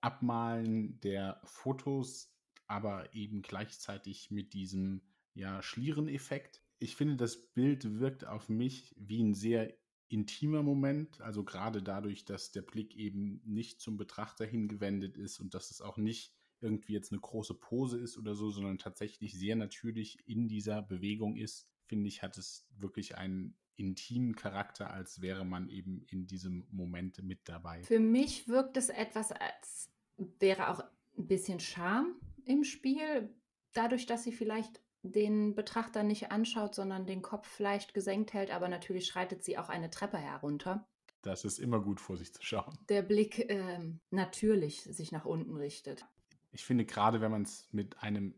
Abmalen 0.00 1.00
der 1.00 1.40
Fotos, 1.44 2.34
aber 2.66 3.14
eben 3.14 3.42
gleichzeitig 3.42 4.30
mit 4.30 4.52
diesem 4.52 5.02
ja, 5.34 5.62
Schliereneffekt. 5.62 6.62
Ich 6.78 6.96
finde, 6.96 7.16
das 7.16 7.52
Bild 7.52 7.98
wirkt 7.98 8.26
auf 8.26 8.48
mich 8.48 8.94
wie 8.98 9.22
ein 9.22 9.34
sehr 9.34 9.74
intimer 10.08 10.62
Moment, 10.62 11.20
also 11.20 11.44
gerade 11.44 11.82
dadurch, 11.82 12.24
dass 12.24 12.50
der 12.50 12.62
Blick 12.62 12.96
eben 12.96 13.40
nicht 13.44 13.80
zum 13.80 13.96
Betrachter 13.96 14.44
hingewendet 14.44 15.16
ist 15.16 15.38
und 15.38 15.54
dass 15.54 15.70
es 15.70 15.80
auch 15.80 15.96
nicht 15.96 16.34
irgendwie 16.60 16.94
jetzt 16.94 17.12
eine 17.12 17.20
große 17.20 17.54
Pose 17.54 17.98
ist 17.98 18.18
oder 18.18 18.34
so, 18.34 18.50
sondern 18.50 18.78
tatsächlich 18.78 19.38
sehr 19.38 19.56
natürlich 19.56 20.18
in 20.26 20.48
dieser 20.48 20.82
Bewegung 20.82 21.36
ist, 21.36 21.69
finde 21.90 22.06
ich, 22.06 22.22
hat 22.22 22.38
es 22.38 22.68
wirklich 22.78 23.18
einen 23.18 23.56
intimen 23.74 24.36
Charakter, 24.36 24.92
als 24.92 25.20
wäre 25.20 25.44
man 25.44 25.68
eben 25.68 26.04
in 26.06 26.28
diesem 26.28 26.64
Moment 26.70 27.20
mit 27.24 27.48
dabei. 27.48 27.82
Für 27.82 27.98
mich 27.98 28.46
wirkt 28.46 28.76
es 28.76 28.90
etwas, 28.90 29.32
als 29.32 29.90
wäre 30.16 30.70
auch 30.70 30.84
ein 31.18 31.26
bisschen 31.26 31.58
Charme 31.58 32.14
im 32.44 32.62
Spiel, 32.62 33.34
dadurch, 33.72 34.06
dass 34.06 34.22
sie 34.22 34.30
vielleicht 34.30 34.80
den 35.02 35.56
Betrachter 35.56 36.04
nicht 36.04 36.30
anschaut, 36.30 36.76
sondern 36.76 37.06
den 37.06 37.22
Kopf 37.22 37.48
vielleicht 37.48 37.92
gesenkt 37.92 38.34
hält, 38.34 38.52
aber 38.52 38.68
natürlich 38.68 39.06
schreitet 39.06 39.42
sie 39.42 39.58
auch 39.58 39.68
eine 39.68 39.90
Treppe 39.90 40.18
herunter. 40.18 40.86
Das 41.22 41.44
ist 41.44 41.58
immer 41.58 41.80
gut 41.80 42.00
vor 42.00 42.16
sich 42.16 42.32
zu 42.32 42.42
schauen. 42.44 42.78
Der 42.88 43.02
Blick 43.02 43.50
ähm, 43.50 43.98
natürlich 44.10 44.82
sich 44.82 45.10
nach 45.10 45.24
unten 45.24 45.56
richtet. 45.56 46.06
Ich 46.52 46.64
finde 46.64 46.84
gerade, 46.84 47.20
wenn 47.20 47.32
man 47.32 47.42
es 47.42 47.66
mit 47.72 48.00
einem 48.00 48.36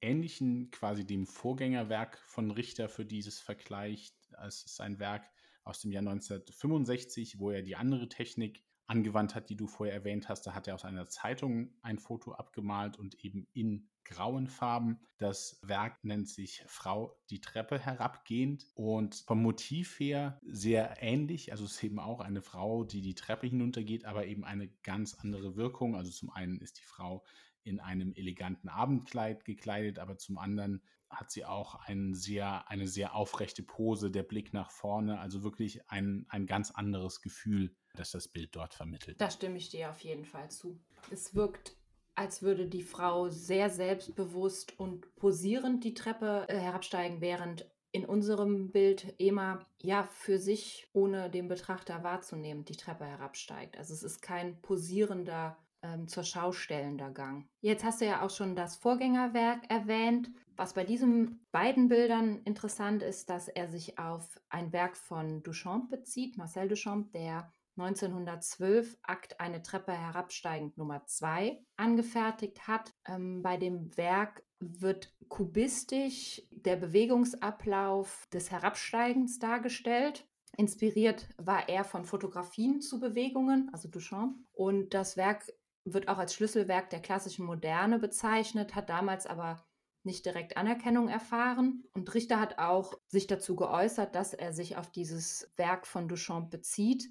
ähnlichen, 0.00 0.70
quasi 0.70 1.06
dem 1.06 1.26
Vorgängerwerk 1.26 2.18
von 2.26 2.50
Richter 2.50 2.88
für 2.88 3.04
dieses 3.04 3.40
vergleicht, 3.40 4.14
es 4.46 4.64
ist 4.64 4.80
ein 4.80 4.98
Werk 4.98 5.28
aus 5.64 5.80
dem 5.80 5.92
Jahr 5.92 6.02
1965, 6.02 7.38
wo 7.38 7.50
er 7.50 7.62
die 7.62 7.76
andere 7.76 8.08
Technik 8.08 8.62
angewandt 8.86 9.34
hat, 9.34 9.48
die 9.50 9.56
du 9.56 9.66
vorher 9.66 9.94
erwähnt 9.94 10.28
hast. 10.28 10.46
Da 10.46 10.54
hat 10.54 10.68
er 10.68 10.74
aus 10.74 10.84
einer 10.84 11.06
Zeitung 11.08 11.74
ein 11.82 11.98
Foto 11.98 12.32
abgemalt 12.32 12.98
und 12.98 13.16
eben 13.24 13.48
in 13.52 13.88
grauen 14.04 14.46
Farben. 14.46 15.00
Das 15.18 15.58
Werk 15.62 16.04
nennt 16.04 16.28
sich 16.28 16.62
Frau 16.66 17.18
die 17.30 17.40
Treppe 17.40 17.78
herabgehend 17.78 18.66
und 18.74 19.24
vom 19.26 19.42
Motiv 19.42 19.98
her 19.98 20.40
sehr 20.46 21.02
ähnlich. 21.02 21.50
Also 21.50 21.64
es 21.64 21.72
ist 21.72 21.82
eben 21.82 21.98
auch 21.98 22.20
eine 22.20 22.42
Frau, 22.42 22.84
die 22.84 23.00
die 23.00 23.16
Treppe 23.16 23.48
hinuntergeht, 23.48 24.04
aber 24.04 24.26
eben 24.26 24.44
eine 24.44 24.68
ganz 24.84 25.14
andere 25.14 25.56
Wirkung. 25.56 25.96
Also 25.96 26.12
zum 26.12 26.30
einen 26.30 26.60
ist 26.60 26.78
die 26.78 26.84
Frau 26.84 27.24
in 27.66 27.80
einem 27.80 28.12
eleganten 28.12 28.68
Abendkleid 28.68 29.44
gekleidet, 29.44 29.98
aber 29.98 30.16
zum 30.16 30.38
anderen 30.38 30.82
hat 31.08 31.30
sie 31.30 31.44
auch 31.44 31.76
ein 31.86 32.14
sehr, 32.14 32.68
eine 32.68 32.86
sehr 32.86 33.14
aufrechte 33.14 33.62
Pose, 33.62 34.10
der 34.10 34.22
Blick 34.22 34.52
nach 34.52 34.70
vorne, 34.70 35.20
also 35.20 35.42
wirklich 35.42 35.88
ein, 35.88 36.26
ein 36.28 36.46
ganz 36.46 36.70
anderes 36.70 37.20
Gefühl, 37.20 37.74
das 37.94 38.10
das 38.10 38.28
Bild 38.28 38.54
dort 38.54 38.74
vermittelt. 38.74 39.20
Da 39.20 39.30
stimme 39.30 39.56
ich 39.56 39.68
dir 39.68 39.90
auf 39.90 40.00
jeden 40.00 40.24
Fall 40.24 40.50
zu. 40.50 40.78
Es 41.10 41.34
wirkt, 41.34 41.76
als 42.14 42.42
würde 42.42 42.66
die 42.66 42.82
Frau 42.82 43.28
sehr 43.28 43.70
selbstbewusst 43.70 44.78
und 44.78 45.14
posierend 45.16 45.84
die 45.84 45.94
Treppe 45.94 46.46
äh, 46.48 46.58
herabsteigen, 46.58 47.20
während 47.20 47.70
in 47.92 48.04
unserem 48.04 48.72
Bild 48.72 49.14
Ema 49.18 49.64
ja 49.80 50.04
für 50.04 50.38
sich, 50.38 50.86
ohne 50.92 51.30
den 51.30 51.48
Betrachter 51.48 52.02
wahrzunehmen, 52.02 52.64
die 52.64 52.76
Treppe 52.76 53.06
herabsteigt. 53.06 53.78
Also 53.78 53.94
es 53.94 54.02
ist 54.02 54.20
kein 54.20 54.60
posierender 54.60 55.56
ähm, 55.82 56.08
zur 56.08 56.24
Schau 56.24 56.52
stellender 56.52 57.10
Gang. 57.10 57.48
Jetzt 57.60 57.84
hast 57.84 58.00
du 58.00 58.06
ja 58.06 58.22
auch 58.22 58.30
schon 58.30 58.56
das 58.56 58.76
Vorgängerwerk 58.76 59.70
erwähnt. 59.70 60.30
Was 60.56 60.72
bei 60.72 60.84
diesen 60.84 61.46
beiden 61.52 61.88
Bildern 61.88 62.40
interessant 62.44 63.02
ist, 63.02 63.28
dass 63.28 63.48
er 63.48 63.68
sich 63.68 63.98
auf 63.98 64.40
ein 64.48 64.72
Werk 64.72 64.96
von 64.96 65.42
Duchamp 65.42 65.90
bezieht, 65.90 66.36
Marcel 66.38 66.68
Duchamp, 66.68 67.12
der 67.12 67.52
1912 67.78 68.96
Akt 69.02 69.38
eine 69.38 69.62
Treppe 69.62 69.92
herabsteigend 69.92 70.78
Nummer 70.78 71.04
2 71.04 71.62
angefertigt 71.76 72.66
hat. 72.66 72.94
Ähm, 73.06 73.42
bei 73.42 73.58
dem 73.58 73.94
Werk 73.96 74.42
wird 74.60 75.14
kubistisch 75.28 76.42
der 76.50 76.76
Bewegungsablauf 76.76 78.26
des 78.32 78.50
Herabsteigens 78.50 79.38
dargestellt. 79.38 80.26
Inspiriert 80.56 81.28
war 81.36 81.68
er 81.68 81.84
von 81.84 82.06
Fotografien 82.06 82.80
zu 82.80 82.98
Bewegungen, 82.98 83.68
also 83.72 83.88
Duchamp. 83.88 84.38
Und 84.52 84.94
das 84.94 85.18
Werk 85.18 85.44
wird 85.94 86.08
auch 86.08 86.18
als 86.18 86.34
Schlüsselwerk 86.34 86.90
der 86.90 87.00
klassischen 87.00 87.44
Moderne 87.44 87.98
bezeichnet, 87.98 88.74
hat 88.74 88.88
damals 88.88 89.26
aber 89.26 89.64
nicht 90.02 90.24
direkt 90.24 90.56
Anerkennung 90.56 91.08
erfahren. 91.08 91.84
Und 91.92 92.12
Richter 92.14 92.40
hat 92.40 92.58
auch 92.58 92.94
sich 93.08 93.26
dazu 93.26 93.56
geäußert, 93.56 94.14
dass 94.14 94.34
er 94.34 94.52
sich 94.52 94.76
auf 94.76 94.90
dieses 94.90 95.52
Werk 95.56 95.86
von 95.86 96.08
Duchamp 96.08 96.50
bezieht 96.50 97.08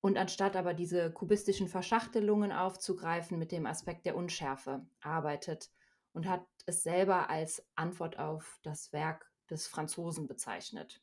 und 0.00 0.16
anstatt 0.16 0.56
aber 0.56 0.74
diese 0.74 1.12
kubistischen 1.12 1.68
Verschachtelungen 1.68 2.52
aufzugreifen, 2.52 3.38
mit 3.38 3.52
dem 3.52 3.66
Aspekt 3.66 4.06
der 4.06 4.16
Unschärfe 4.16 4.86
arbeitet 5.02 5.70
und 6.12 6.26
hat 6.26 6.46
es 6.66 6.82
selber 6.82 7.28
als 7.28 7.62
Antwort 7.76 8.18
auf 8.18 8.58
das 8.62 8.92
Werk 8.92 9.30
des 9.50 9.66
Franzosen 9.66 10.26
bezeichnet. 10.26 11.02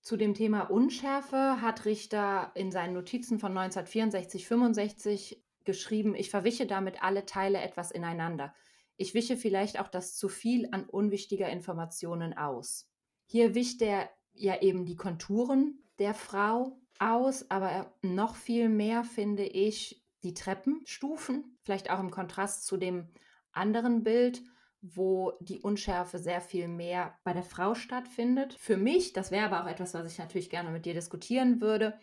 Zu 0.00 0.16
dem 0.16 0.34
Thema 0.34 0.70
Unschärfe 0.70 1.60
hat 1.60 1.84
Richter 1.84 2.52
in 2.54 2.70
seinen 2.70 2.94
Notizen 2.94 3.40
von 3.40 3.52
1964-65 3.52 5.42
geschrieben, 5.66 6.14
ich 6.14 6.30
verwische 6.30 6.66
damit 6.66 7.02
alle 7.02 7.26
Teile 7.26 7.60
etwas 7.60 7.90
ineinander. 7.90 8.54
Ich 8.96 9.12
wische 9.12 9.36
vielleicht 9.36 9.78
auch 9.78 9.88
das 9.88 10.16
zu 10.16 10.28
viel 10.28 10.68
an 10.72 10.84
unwichtiger 10.84 11.50
Informationen 11.50 12.36
aus. 12.36 12.88
Hier 13.26 13.54
wischt 13.54 13.82
er 13.82 14.08
ja 14.32 14.60
eben 14.62 14.86
die 14.86 14.96
Konturen 14.96 15.78
der 15.98 16.14
Frau 16.14 16.78
aus, 16.98 17.50
aber 17.50 17.94
noch 18.02 18.36
viel 18.36 18.68
mehr 18.68 19.04
finde 19.04 19.44
ich 19.44 20.02
die 20.22 20.34
Treppenstufen, 20.34 21.58
vielleicht 21.62 21.90
auch 21.90 22.00
im 22.00 22.10
Kontrast 22.10 22.66
zu 22.66 22.76
dem 22.76 23.08
anderen 23.52 24.02
Bild, 24.02 24.42
wo 24.80 25.32
die 25.40 25.60
Unschärfe 25.60 26.18
sehr 26.18 26.40
viel 26.40 26.68
mehr 26.68 27.18
bei 27.24 27.32
der 27.32 27.42
Frau 27.42 27.74
stattfindet. 27.74 28.54
Für 28.54 28.76
mich, 28.76 29.12
das 29.12 29.30
wäre 29.30 29.46
aber 29.46 29.64
auch 29.64 29.70
etwas, 29.70 29.94
was 29.94 30.10
ich 30.10 30.18
natürlich 30.18 30.50
gerne 30.50 30.70
mit 30.70 30.86
dir 30.86 30.94
diskutieren 30.94 31.60
würde, 31.60 31.98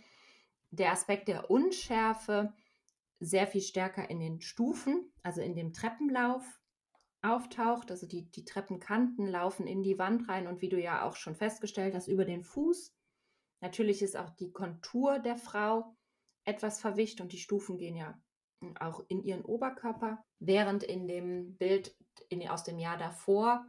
der 0.71 0.91
Aspekt 0.91 1.27
der 1.27 1.49
Unschärfe 1.49 2.53
sehr 3.25 3.47
viel 3.47 3.61
stärker 3.61 4.09
in 4.09 4.19
den 4.19 4.41
Stufen, 4.41 5.11
also 5.23 5.41
in 5.41 5.55
dem 5.55 5.73
Treppenlauf 5.73 6.43
auftaucht. 7.21 7.91
Also 7.91 8.07
die, 8.07 8.29
die 8.31 8.45
Treppenkanten 8.45 9.27
laufen 9.27 9.67
in 9.67 9.83
die 9.83 9.97
Wand 9.97 10.27
rein 10.29 10.47
und 10.47 10.61
wie 10.61 10.69
du 10.69 10.79
ja 10.79 11.03
auch 11.03 11.15
schon 11.15 11.35
festgestellt 11.35 11.95
hast, 11.95 12.07
über 12.07 12.25
den 12.25 12.43
Fuß. 12.43 12.93
Natürlich 13.61 14.01
ist 14.01 14.17
auch 14.17 14.29
die 14.31 14.51
Kontur 14.51 15.19
der 15.19 15.37
Frau 15.37 15.95
etwas 16.43 16.81
verwischt 16.81 17.21
und 17.21 17.31
die 17.31 17.37
Stufen 17.37 17.77
gehen 17.77 17.95
ja 17.95 18.21
auch 18.79 19.03
in 19.07 19.23
ihren 19.23 19.43
Oberkörper, 19.43 20.23
während 20.39 20.83
in 20.83 21.07
dem 21.07 21.57
Bild 21.57 21.95
in, 22.29 22.47
aus 22.47 22.63
dem 22.63 22.79
Jahr 22.79 22.97
davor 22.97 23.65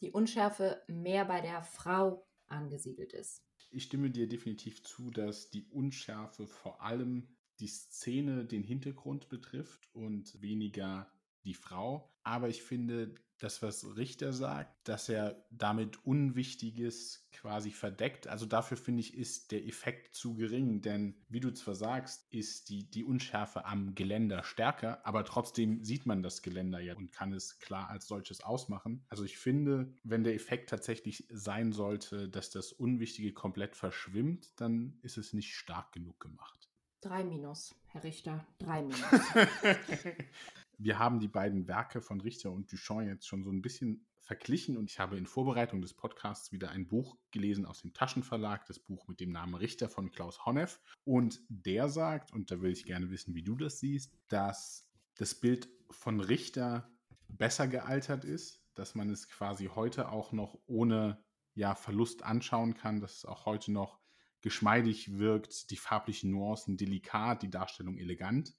die 0.00 0.10
Unschärfe 0.10 0.82
mehr 0.88 1.24
bei 1.24 1.40
der 1.40 1.62
Frau 1.62 2.26
angesiedelt 2.46 3.12
ist. 3.12 3.42
Ich 3.70 3.84
stimme 3.84 4.10
dir 4.10 4.28
definitiv 4.28 4.82
zu, 4.82 5.10
dass 5.10 5.50
die 5.50 5.66
Unschärfe 5.68 6.46
vor 6.46 6.82
allem 6.82 7.35
die 7.60 7.68
Szene 7.68 8.44
den 8.44 8.62
Hintergrund 8.62 9.28
betrifft 9.28 9.88
und 9.94 10.40
weniger 10.40 11.10
die 11.44 11.54
Frau. 11.54 12.12
Aber 12.22 12.48
ich 12.48 12.62
finde, 12.62 13.14
das, 13.38 13.62
was 13.62 13.96
Richter 13.96 14.32
sagt, 14.32 14.88
dass 14.88 15.08
er 15.08 15.46
damit 15.50 16.04
Unwichtiges 16.04 17.28
quasi 17.32 17.70
verdeckt, 17.70 18.26
also 18.26 18.46
dafür 18.46 18.76
finde 18.76 19.00
ich, 19.00 19.14
ist 19.14 19.52
der 19.52 19.66
Effekt 19.66 20.14
zu 20.14 20.34
gering, 20.34 20.80
denn 20.80 21.14
wie 21.28 21.40
du 21.40 21.52
zwar 21.52 21.74
sagst, 21.74 22.32
ist 22.32 22.70
die, 22.70 22.90
die 22.90 23.04
Unschärfe 23.04 23.66
am 23.66 23.94
Geländer 23.94 24.42
stärker, 24.42 25.06
aber 25.06 25.24
trotzdem 25.24 25.84
sieht 25.84 26.06
man 26.06 26.22
das 26.22 26.42
Geländer 26.42 26.80
ja 26.80 26.96
und 26.96 27.12
kann 27.12 27.32
es 27.32 27.58
klar 27.58 27.90
als 27.90 28.06
solches 28.06 28.40
ausmachen. 28.40 29.04
Also 29.08 29.24
ich 29.24 29.38
finde, 29.38 29.94
wenn 30.02 30.24
der 30.24 30.34
Effekt 30.34 30.70
tatsächlich 30.70 31.26
sein 31.30 31.72
sollte, 31.72 32.28
dass 32.28 32.50
das 32.50 32.72
Unwichtige 32.72 33.32
komplett 33.32 33.76
verschwimmt, 33.76 34.50
dann 34.56 34.98
ist 35.02 35.18
es 35.18 35.34
nicht 35.34 35.54
stark 35.54 35.92
genug 35.92 36.18
gemacht. 36.20 36.70
Drei 37.06 37.22
Minus, 37.22 37.72
Herr 37.86 38.02
Richter, 38.02 38.44
drei 38.58 38.82
Minus. 38.82 39.00
Wir 40.78 40.98
haben 40.98 41.20
die 41.20 41.28
beiden 41.28 41.68
Werke 41.68 42.00
von 42.00 42.20
Richter 42.20 42.50
und 42.50 42.72
Duchamp 42.72 43.06
jetzt 43.06 43.28
schon 43.28 43.44
so 43.44 43.50
ein 43.52 43.62
bisschen 43.62 44.04
verglichen 44.22 44.76
und 44.76 44.90
ich 44.90 44.98
habe 44.98 45.16
in 45.16 45.26
Vorbereitung 45.26 45.80
des 45.80 45.94
Podcasts 45.94 46.50
wieder 46.50 46.70
ein 46.70 46.88
Buch 46.88 47.16
gelesen 47.30 47.64
aus 47.64 47.82
dem 47.82 47.94
Taschenverlag, 47.94 48.66
das 48.66 48.80
Buch 48.80 49.06
mit 49.06 49.20
dem 49.20 49.30
Namen 49.30 49.54
Richter 49.54 49.88
von 49.88 50.10
Klaus 50.10 50.44
Honneff. 50.44 50.80
Und 51.04 51.40
der 51.48 51.88
sagt, 51.88 52.32
und 52.32 52.50
da 52.50 52.60
will 52.60 52.72
ich 52.72 52.84
gerne 52.84 53.08
wissen, 53.08 53.36
wie 53.36 53.44
du 53.44 53.54
das 53.54 53.78
siehst, 53.78 54.12
dass 54.26 54.90
das 55.14 55.36
Bild 55.36 55.68
von 55.90 56.18
Richter 56.18 56.90
besser 57.28 57.68
gealtert 57.68 58.24
ist, 58.24 58.60
dass 58.74 58.96
man 58.96 59.10
es 59.10 59.28
quasi 59.28 59.66
heute 59.72 60.10
auch 60.10 60.32
noch 60.32 60.58
ohne 60.66 61.22
ja, 61.54 61.76
Verlust 61.76 62.24
anschauen 62.24 62.74
kann, 62.74 62.98
dass 62.98 63.18
es 63.18 63.24
auch 63.24 63.46
heute 63.46 63.70
noch 63.70 64.00
geschmeidig 64.42 65.18
wirkt, 65.18 65.70
die 65.70 65.76
farblichen 65.76 66.30
Nuancen 66.30 66.76
delikat, 66.76 67.42
die 67.42 67.50
Darstellung 67.50 67.98
elegant. 67.98 68.54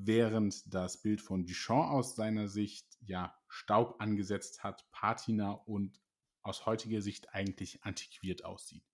während 0.00 0.72
das 0.72 1.02
Bild 1.02 1.20
von 1.20 1.44
Duchamp 1.44 1.90
aus 1.90 2.14
seiner 2.14 2.48
Sicht 2.48 2.86
ja 3.00 3.34
Staub 3.48 3.96
angesetzt 3.98 4.62
hat, 4.62 4.86
Patina 4.92 5.52
und 5.52 6.00
aus 6.42 6.66
heutiger 6.66 7.02
Sicht 7.02 7.34
eigentlich 7.34 7.82
antiquiert 7.82 8.44
aussieht. 8.44 8.84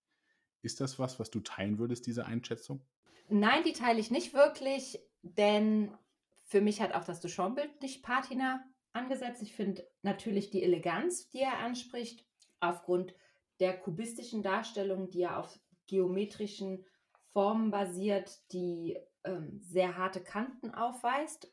Ist 0.61 0.81
das 0.81 0.97
was, 0.97 1.19
was 1.19 1.29
du 1.29 1.41
teilen 1.41 1.77
würdest, 1.77 2.07
diese 2.07 2.25
Einschätzung? 2.25 2.83
Nein, 3.29 3.63
die 3.63 3.73
teile 3.73 3.99
ich 3.99 4.09
nicht 4.09 4.33
wirklich, 4.33 4.99
denn 5.21 5.95
für 6.43 6.61
mich 6.61 6.81
hat 6.81 6.93
auch 6.93 7.05
das 7.05 7.21
Duchamp-Bild 7.21 7.81
nicht 7.81 8.03
Patina 8.03 8.63
angesetzt. 8.91 9.41
Ich 9.43 9.53
finde 9.53 9.87
natürlich 10.01 10.49
die 10.49 10.63
Eleganz, 10.63 11.29
die 11.29 11.39
er 11.39 11.59
anspricht, 11.59 12.25
aufgrund 12.59 13.13
der 13.59 13.77
kubistischen 13.77 14.41
Darstellung, 14.41 15.09
die 15.11 15.21
er 15.21 15.37
auf 15.37 15.59
geometrischen 15.87 16.85
Formen 17.31 17.71
basiert, 17.71 18.39
die 18.51 18.97
ähm, 19.23 19.59
sehr 19.61 19.97
harte 19.97 20.21
Kanten 20.21 20.73
aufweist, 20.73 21.51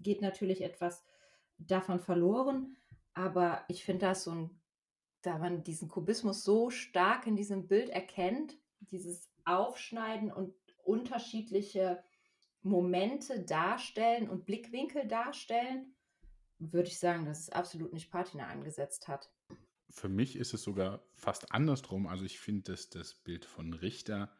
geht 0.00 0.20
natürlich 0.20 0.62
etwas 0.62 1.04
davon 1.58 2.00
verloren. 2.00 2.76
Aber 3.14 3.64
ich 3.68 3.84
finde 3.84 4.06
das 4.06 4.24
so 4.24 4.32
ein, 4.32 4.60
da 5.22 5.38
man 5.38 5.62
diesen 5.62 5.88
Kubismus 5.88 6.44
so 6.44 6.70
stark 6.70 7.26
in 7.26 7.36
diesem 7.36 7.68
Bild 7.68 7.88
erkennt, 7.88 8.58
dieses 8.80 9.30
Aufschneiden 9.44 10.32
und 10.32 10.54
unterschiedliche 10.84 12.02
Momente 12.62 13.42
darstellen 13.44 14.28
und 14.28 14.46
Blickwinkel 14.46 15.06
darstellen, 15.06 15.94
würde 16.58 16.88
ich 16.88 16.98
sagen, 16.98 17.24
dass 17.24 17.40
es 17.40 17.50
absolut 17.50 17.92
nicht 17.92 18.10
Patina 18.10 18.46
angesetzt 18.46 19.08
hat. 19.08 19.30
Für 19.94 20.08
mich 20.08 20.34
ist 20.34 20.54
es 20.54 20.62
sogar 20.64 21.06
fast 21.14 21.52
andersrum. 21.52 22.08
Also 22.08 22.24
ich 22.24 22.40
finde, 22.40 22.72
dass 22.72 22.90
das 22.90 23.14
Bild 23.14 23.44
von 23.44 23.72
Richter 23.72 24.30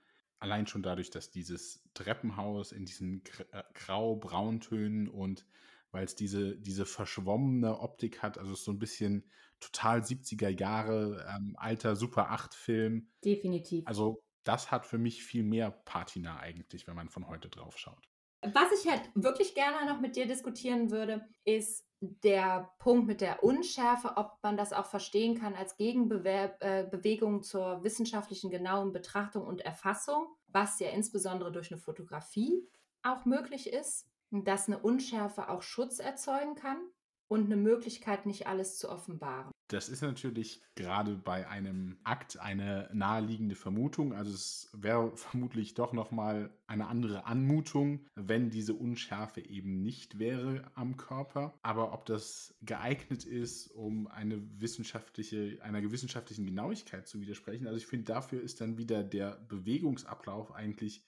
allein 0.41 0.67
schon 0.67 0.83
dadurch, 0.83 1.11
dass 1.11 1.31
dieses 1.31 1.89
Treppenhaus 1.95 2.73
in 2.73 2.85
diesen 2.85 3.23
äh, 3.53 3.63
grau-brauntönen 3.73 5.09
und 5.09 5.47
weil 5.93 6.05
es 6.05 6.17
diese, 6.17 6.57
diese 6.57 6.87
verschwommene 6.87 7.79
Optik 7.79 8.21
hat, 8.21 8.37
also 8.37 8.55
so 8.57 8.73
ein 8.73 8.81
bisschen 8.81 9.31
total 9.61 10.01
70er 10.01 10.49
Jahre, 10.49 11.25
ähm, 11.35 11.55
alter 11.57 11.95
Super 11.95 12.33
8-Film. 12.33 13.09
Definitiv. 13.25 13.87
Also 13.87 14.25
das 14.43 14.73
hat 14.73 14.87
für 14.87 14.99
mich 14.99 15.25
viel 15.25 15.45
mehr 15.45 15.71
Patina 15.71 16.41
eigentlich, 16.41 16.89
wenn 16.89 16.97
man 16.97 17.11
von 17.11 17.29
heute 17.29 17.49
drauf 17.49 17.79
schaut. 17.79 18.11
Was 18.43 18.73
ich 18.79 18.91
halt 18.91 19.09
wirklich 19.15 19.55
gerne 19.55 19.87
noch 19.87 20.01
mit 20.01 20.17
dir 20.17 20.27
diskutieren 20.27 20.91
würde, 20.91 21.25
ist 21.45 21.84
der 22.01 22.71
Punkt 22.79 23.07
mit 23.07 23.21
der 23.21 23.43
Unschärfe, 23.43 24.13
ob 24.17 24.39
man 24.43 24.57
das 24.57 24.73
auch 24.73 24.87
verstehen 24.87 25.39
kann 25.39 25.55
als 25.55 25.77
Gegenbewegung 25.77 27.39
äh, 27.39 27.43
zur 27.43 27.83
wissenschaftlichen 27.83 28.51
genauen 28.51 28.93
Betrachtung 28.93 29.47
und 29.47 29.63
Erfassung, 29.63 30.27
was 30.49 30.79
ja 30.81 30.91
insbesondere 30.91 31.51
durch 31.51 31.71
eine 31.71 31.81
Fotografie 31.81 32.69
auch 33.03 33.25
möglich 33.25 33.73
ist, 33.73 34.07
dass 34.31 34.69
eine 34.69 34.79
Unschärfe 34.79 35.49
auch 35.49 35.63
Schutz 35.63 35.99
erzeugen 35.99 36.55
kann 36.57 36.79
und 37.29 37.47
eine 37.47 37.57
Möglichkeit, 37.57 38.27
nicht 38.27 38.47
alles 38.47 38.79
zu 38.79 38.89
offenbaren. 38.89 39.51
Das 39.69 39.89
ist 39.89 40.03
natürlich 40.03 40.61
gerade 40.75 41.17
bei 41.17 41.49
einem 41.49 41.97
Akt 42.05 42.39
eine 42.39 42.91
naheliegende 42.93 43.55
Vermutung. 43.55 44.13
Also 44.13 44.33
es 44.33 44.69
wäre 44.75 45.17
vermutlich 45.17 45.75
doch 45.75 45.93
nochmal 45.93 46.51
eine 46.67 46.87
andere 46.87 47.25
Anmutung, 47.25 48.07
wenn 48.15 48.51
diese 48.51 48.75
Unschärfe 48.75 49.41
eben 49.41 49.83
nicht 49.83 50.19
wäre 50.19 50.71
am 50.75 50.97
Körper. 50.97 51.55
Aber 51.63 51.93
ob 51.95 52.05
das 52.05 52.55
geeignet 52.61 53.25
ist, 53.25 53.69
um 53.69 54.07
eine 54.07 54.41
wissenschaftliche, 54.61 55.59
einer 55.63 55.83
wissenschaftlichen 55.91 56.45
Genauigkeit 56.45 57.09
zu 57.09 57.21
widersprechen, 57.21 57.67
also 57.67 57.79
ich 57.79 57.87
finde, 57.87 58.05
dafür 58.05 58.43
ist 58.43 58.61
dann 58.61 58.77
wieder 58.77 59.03
der 59.03 59.39
Bewegungsablauf 59.49 60.53
eigentlich 60.55 61.03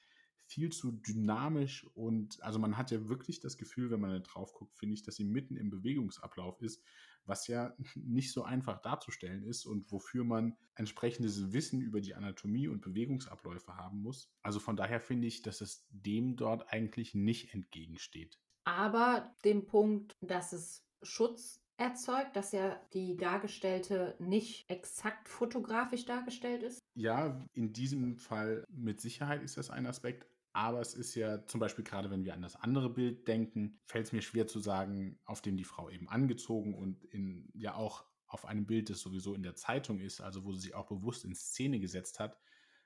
viel 0.47 0.71
zu 0.71 0.93
dynamisch 0.93 1.85
und 1.95 2.43
also 2.43 2.59
man 2.59 2.77
hat 2.77 2.91
ja 2.91 3.09
wirklich 3.09 3.41
das 3.41 3.57
Gefühl, 3.57 3.91
wenn 3.91 4.01
man 4.01 4.11
da 4.11 4.19
drauf 4.21 4.53
guckt, 4.55 4.77
finde 4.77 4.95
ich, 4.95 5.03
dass 5.03 5.17
sie 5.17 5.25
mitten 5.25 5.57
im 5.57 5.71
Bewegungsablauf 5.71 6.61
ist, 6.63 6.83
was 7.25 7.49
ja 7.49 7.75
nicht 7.95 8.33
so 8.33 8.45
einfach 8.45 8.81
darzustellen 8.81 9.45
ist 9.45 9.67
und 9.67 9.91
wofür 9.91 10.25
man 10.25 10.57
entsprechendes 10.75 11.53
Wissen 11.53 11.81
über 11.81 12.01
die 12.01 12.15
Anatomie 12.15 12.69
und 12.69 12.83
Bewegungsabläufe 12.83 13.77
haben 13.77 14.03
muss. 14.03 14.31
Also 14.43 14.61
von 14.61 14.77
daher 14.77 15.01
finde 15.01 15.27
ich, 15.27 15.43
dass 15.43 15.61
es 15.61 15.87
dem 15.91 16.37
dort 16.37 16.73
eigentlich 16.73 17.15
nicht 17.15 17.53
entgegensteht. 17.53 18.39
Aber 18.65 19.35
dem 19.45 19.67
Punkt, 19.67 20.13
dass 20.21 20.53
es 20.53 20.85
Schutz 21.03 21.61
erzeugt, 21.77 22.37
dass 22.37 22.53
ja 22.53 22.81
die 22.93 23.17
Dargestellte 23.17 24.17
nicht 24.19 24.69
exakt 24.71 25.29
fotografisch 25.29 26.05
dargestellt 26.05 26.63
ist? 26.63 26.81
Ja, 26.95 27.45
in 27.53 27.73
diesem 27.73 28.17
Fall 28.17 28.65
mit 28.71 29.01
Sicherheit 29.01 29.43
ist 29.43 29.57
das 29.57 29.71
ein 29.71 29.87
Aspekt, 29.87 30.27
aber 30.57 30.81
es 30.81 30.95
ist 30.95 31.15
ja 31.15 31.45
zum 31.47 31.61
Beispiel 31.61 31.85
gerade, 31.85 32.11
wenn 32.11 32.25
wir 32.25 32.33
an 32.33 32.41
das 32.41 32.57
andere 32.57 32.89
Bild 32.89 33.29
denken, 33.29 33.79
fällt 33.85 34.07
es 34.07 34.13
mir 34.13 34.23
schwer 34.23 34.47
zu 34.47 34.59
sagen, 34.59 35.19
auf 35.27 35.43
dem 35.43 35.57
die 35.57 35.65
Frau 35.65 35.91
eben 35.91 36.09
angezogen 36.09 36.75
und 36.75 37.05
in, 37.05 37.51
ja 37.53 37.75
auch 37.75 38.07
auf 38.27 38.47
einem 38.47 38.67
Bild, 38.67 38.89
das 38.89 39.01
sowieso 39.01 39.35
in 39.35 39.43
der 39.43 39.55
Zeitung 39.55 40.01
ist, 40.01 40.21
also 40.21 40.45
wo 40.45 40.53
sie 40.53 40.61
sich 40.61 40.75
auch 40.75 40.87
bewusst 40.87 41.25
in 41.27 41.35
Szene 41.35 41.79
gesetzt 41.79 42.21
hat. 42.21 42.39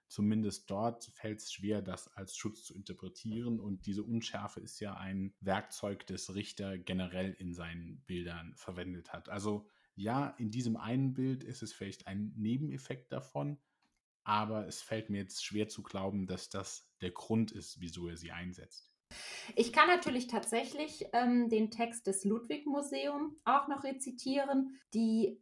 Zumindest 0.09 0.69
dort 0.69 1.05
fällt 1.15 1.39
es 1.39 1.53
schwer, 1.53 1.81
das 1.81 2.09
als 2.09 2.37
Schutz 2.37 2.65
zu 2.65 2.75
interpretieren. 2.75 3.61
Und 3.61 3.87
diese 3.87 4.03
Unschärfe 4.03 4.59
ist 4.59 4.81
ja 4.81 4.95
ein 4.97 5.33
Werkzeug, 5.41 6.05
das 6.09 6.35
Richter 6.35 6.77
generell 6.77 7.33
in 7.35 7.55
seinen 7.55 8.01
Bildern 8.07 8.53
verwendet 8.57 9.13
hat. 9.13 9.29
Also 9.29 9.69
ja, 9.95 10.31
in 10.39 10.51
diesem 10.51 10.77
einen 10.77 11.15
Bild 11.15 11.45
ist 11.45 11.63
es 11.63 11.73
vielleicht 11.73 12.09
ein 12.09 12.33
Nebeneffekt 12.37 13.13
davon, 13.13 13.59
aber 14.25 14.67
es 14.67 14.83
fällt 14.83 15.11
mir 15.11 15.19
jetzt 15.19 15.45
schwer 15.45 15.69
zu 15.69 15.83
glauben, 15.83 16.27
dass 16.27 16.49
das 16.49 16.89
der 17.01 17.11
Grund 17.11 17.53
ist, 17.53 17.81
wieso 17.81 18.09
er 18.09 18.17
sie 18.17 18.33
einsetzt. 18.33 18.91
Ich 19.57 19.73
kann 19.73 19.89
natürlich 19.89 20.29
tatsächlich 20.29 21.07
ähm, 21.13 21.49
den 21.49 21.71
Text 21.71 22.07
des 22.07 22.25
Ludwig-Museum 22.25 23.37
auch 23.45 23.69
noch 23.69 23.83
rezitieren, 23.83 24.79
die 24.95 25.41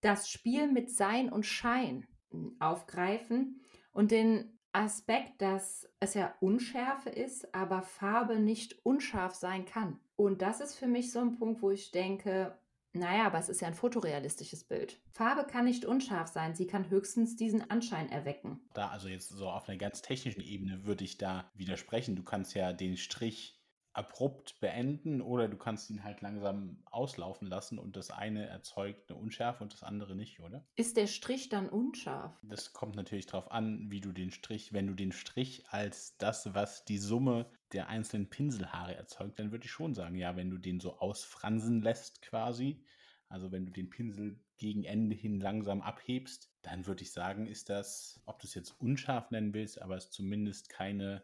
das 0.00 0.28
Spiel 0.28 0.70
mit 0.70 0.90
Sein 0.90 1.32
und 1.32 1.44
Schein 1.44 2.06
hm, 2.30 2.56
aufgreifen 2.60 3.60
und 3.92 4.10
den 4.10 4.58
Aspekt, 4.72 5.42
dass 5.42 5.88
es 6.00 6.14
ja 6.14 6.34
Unschärfe 6.40 7.10
ist, 7.10 7.54
aber 7.54 7.82
Farbe 7.82 8.38
nicht 8.38 8.84
unscharf 8.84 9.34
sein 9.34 9.66
kann. 9.66 10.00
Und 10.16 10.40
das 10.40 10.60
ist 10.60 10.76
für 10.76 10.86
mich 10.86 11.12
so 11.12 11.20
ein 11.20 11.38
Punkt, 11.38 11.60
wo 11.60 11.70
ich 11.70 11.90
denke, 11.90 12.58
naja, 12.94 13.26
aber 13.26 13.38
es 13.38 13.48
ist 13.48 13.60
ja 13.60 13.68
ein 13.68 13.74
fotorealistisches 13.74 14.64
Bild. 14.64 15.00
Farbe 15.12 15.44
kann 15.50 15.64
nicht 15.64 15.84
unscharf 15.84 16.28
sein, 16.28 16.54
sie 16.54 16.66
kann 16.66 16.90
höchstens 16.90 17.36
diesen 17.36 17.70
Anschein 17.70 18.10
erwecken. 18.10 18.60
Da, 18.74 18.88
also 18.88 19.08
jetzt 19.08 19.30
so 19.30 19.48
auf 19.48 19.68
einer 19.68 19.78
ganz 19.78 20.02
technischen 20.02 20.42
Ebene 20.42 20.84
würde 20.84 21.04
ich 21.04 21.16
da 21.16 21.50
widersprechen. 21.54 22.16
Du 22.16 22.22
kannst 22.22 22.54
ja 22.54 22.72
den 22.72 22.96
Strich 22.96 23.61
abrupt 23.94 24.58
beenden 24.60 25.20
oder 25.20 25.48
du 25.48 25.56
kannst 25.56 25.90
ihn 25.90 26.02
halt 26.02 26.22
langsam 26.22 26.82
auslaufen 26.86 27.48
lassen 27.48 27.78
und 27.78 27.96
das 27.96 28.10
eine 28.10 28.46
erzeugt 28.46 29.10
eine 29.10 29.18
Unschärfe 29.18 29.62
und 29.62 29.72
das 29.72 29.82
andere 29.82 30.16
nicht, 30.16 30.40
oder? 30.40 30.64
Ist 30.76 30.96
der 30.96 31.06
Strich 31.06 31.48
dann 31.48 31.68
unscharf? 31.68 32.38
Das 32.42 32.72
kommt 32.72 32.96
natürlich 32.96 33.26
darauf 33.26 33.50
an, 33.50 33.90
wie 33.90 34.00
du 34.00 34.12
den 34.12 34.30
Strich, 34.30 34.72
wenn 34.72 34.86
du 34.86 34.94
den 34.94 35.12
Strich 35.12 35.64
als 35.68 36.16
das, 36.16 36.54
was 36.54 36.84
die 36.84 36.98
Summe 36.98 37.50
der 37.72 37.88
einzelnen 37.88 38.30
Pinselhaare 38.30 38.94
erzeugt, 38.94 39.38
dann 39.38 39.52
würde 39.52 39.66
ich 39.66 39.70
schon 39.70 39.94
sagen, 39.94 40.16
ja, 40.16 40.36
wenn 40.36 40.50
du 40.50 40.58
den 40.58 40.80
so 40.80 40.98
ausfransen 40.98 41.82
lässt 41.82 42.22
quasi, 42.22 42.84
also 43.28 43.52
wenn 43.52 43.66
du 43.66 43.72
den 43.72 43.90
Pinsel 43.90 44.38
gegen 44.58 44.84
Ende 44.84 45.16
hin 45.16 45.40
langsam 45.40 45.82
abhebst, 45.82 46.50
dann 46.62 46.86
würde 46.86 47.02
ich 47.02 47.12
sagen, 47.12 47.46
ist 47.46 47.68
das, 47.68 48.20
ob 48.26 48.38
du 48.38 48.46
es 48.46 48.54
jetzt 48.54 48.78
unscharf 48.80 49.30
nennen 49.30 49.54
willst, 49.54 49.80
aber 49.80 49.96
es 49.96 50.04
ist 50.04 50.12
zumindest 50.12 50.68
keine 50.68 51.22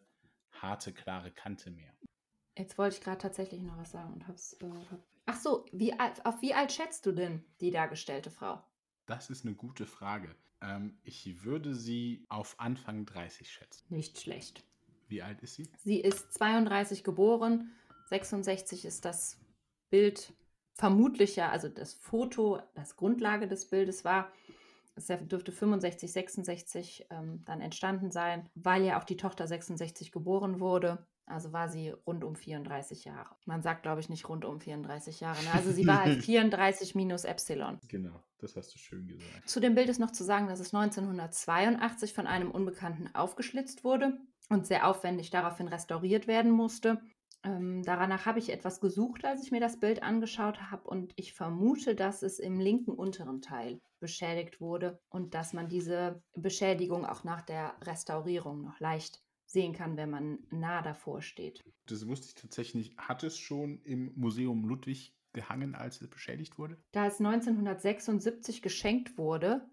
harte, 0.50 0.92
klare 0.92 1.31
Kante 1.31 1.70
mehr. 1.70 1.92
Jetzt 2.59 2.77
wollte 2.77 2.97
ich 2.97 3.03
gerade 3.03 3.18
tatsächlich 3.18 3.62
noch 3.62 3.79
was 3.79 3.92
sagen 3.92 4.12
und 4.12 4.27
hab's. 4.27 4.55
Äh, 4.61 4.66
hab... 4.90 5.01
Ach 5.27 5.40
so, 5.40 5.64
wie 5.73 5.92
alt, 5.92 6.25
auf 6.27 6.42
wie 6.42 6.55
alt 6.55 6.73
schätzt 6.73 7.07
du 7.07 7.12
denn 7.12 7.44
die 7.61 7.71
dargestellte 7.71 8.31
Frau? 8.31 8.62
Das 9.07 9.31
ist 9.31 9.44
eine 9.44 9.55
gute 9.55 9.87
Frage. 9.87 10.35
Ähm, 10.61 10.99
ich 11.05 11.44
würde 11.44 11.75
sie 11.75 12.27
auf 12.29 12.59
Anfang 12.59 13.07
30 13.07 13.51
schätzen. 13.51 13.85
Nicht 13.88 14.21
schlecht. 14.21 14.64
Wie 15.07 15.23
alt 15.23 15.40
ist 15.40 15.55
sie? 15.55 15.71
Sie 15.79 16.01
ist 16.01 16.33
32 16.35 17.05
geboren, 17.05 17.71
66 18.07 18.85
ist 18.85 19.05
das 19.05 19.38
Bild 19.88 20.33
vermutlich 20.75 21.37
ja, 21.37 21.51
also 21.51 21.68
das 21.68 21.94
Foto, 21.94 22.61
das 22.75 22.97
Grundlage 22.97 23.49
des 23.49 23.68
Bildes 23.68 24.05
war. 24.05 24.31
Es 24.94 25.07
dürfte 25.07 25.53
65, 25.53 26.12
66 26.12 27.07
ähm, 27.11 27.42
dann 27.44 27.61
entstanden 27.61 28.11
sein, 28.11 28.49
weil 28.55 28.85
ja 28.85 28.99
auch 28.99 29.05
die 29.05 29.16
Tochter 29.16 29.47
66 29.47 30.11
geboren 30.11 30.61
wurde. 30.61 31.07
Also 31.29 31.53
war 31.53 31.69
sie 31.69 31.91
rund 31.91 32.25
um 32.25 32.37
34 32.37 33.05
Jahre. 33.05 33.37
Man 33.47 33.62
sagt, 33.62 33.83
glaube 33.83 34.01
ich, 34.01 34.09
nicht 34.09 34.29
rund 34.29 34.45
um 34.45 34.61
34 34.61 35.21
Jahre. 35.21 35.43
Ne? 35.45 35.51
Also 35.55 35.73
sie 35.73 35.87
war 35.87 36.05
halt 36.05 36.23
34 36.25 36.95
minus 36.95 37.25
Epsilon. 37.25 37.79
Genau, 37.88 38.23
das 38.38 38.57
hast 38.57 38.75
du 38.75 38.79
schön 38.79 39.07
gesagt. 39.07 39.49
Zu 39.49 39.61
dem 39.61 39.75
Bild 39.75 39.88
ist 39.88 40.01
noch 40.01 40.12
zu 40.12 40.25
sagen, 40.25 40.49
dass 40.49 40.61
es 40.61 40.75
1982 40.75 42.12
von 42.14 42.27
einem 42.27 42.51
Unbekannten 42.51 43.14
aufgeschlitzt 43.14 43.85
wurde 43.85 44.19
und 44.49 44.67
sehr 44.67 44.88
aufwendig 44.88 45.31
daraufhin 45.31 45.69
restauriert 45.69 46.27
werden 46.27 46.51
musste. 46.51 47.01
Ähm, 47.45 47.83
danach 47.85 48.27
habe 48.27 48.41
ich 48.41 48.51
etwas 48.51 48.81
gesucht, 48.81 49.25
als 49.25 49.45
ich 49.45 49.53
mir 49.53 49.61
das 49.61 49.79
Bild 49.79 50.03
angeschaut 50.03 50.71
habe 50.71 50.88
und 50.88 51.12
ich 51.17 51.35
vermute, 51.35 51.95
dass 51.95 52.23
es 52.23 52.41
im 52.41 52.59
linken 52.59 52.91
unteren 52.91 53.41
Teil 53.41 53.81
beschädigt 54.01 54.61
wurde 54.61 55.01
und 55.09 55.35
dass 55.35 55.53
man 55.53 55.69
diese 55.69 56.23
Beschädigung 56.35 57.07
auch 57.07 57.23
nach 57.23 57.43
der 57.43 57.75
Restaurierung 57.83 58.62
noch 58.62 58.81
leicht 58.81 59.23
sehen 59.49 59.73
kann, 59.73 59.97
wenn 59.97 60.11
man 60.11 60.39
nah 60.51 60.83
davor 60.83 61.23
steht. 61.23 61.65
Das 61.87 62.07
wusste 62.07 62.29
ich 62.29 62.35
tatsächlich 62.35 62.75
nicht. 62.75 62.99
Hat 62.99 63.25
es 63.25 63.39
schon 63.39 63.81
im 63.83 64.13
Museum 64.15 64.65
Ludwig 64.65 65.15
gehangen, 65.33 65.75
als 65.75 66.01
es 66.03 66.09
beschädigt 66.09 66.59
wurde? 66.59 66.77
Da 66.93 67.07
es 67.07 67.19
1976 67.19 68.61
geschenkt 68.61 69.17
wurde, 69.17 69.67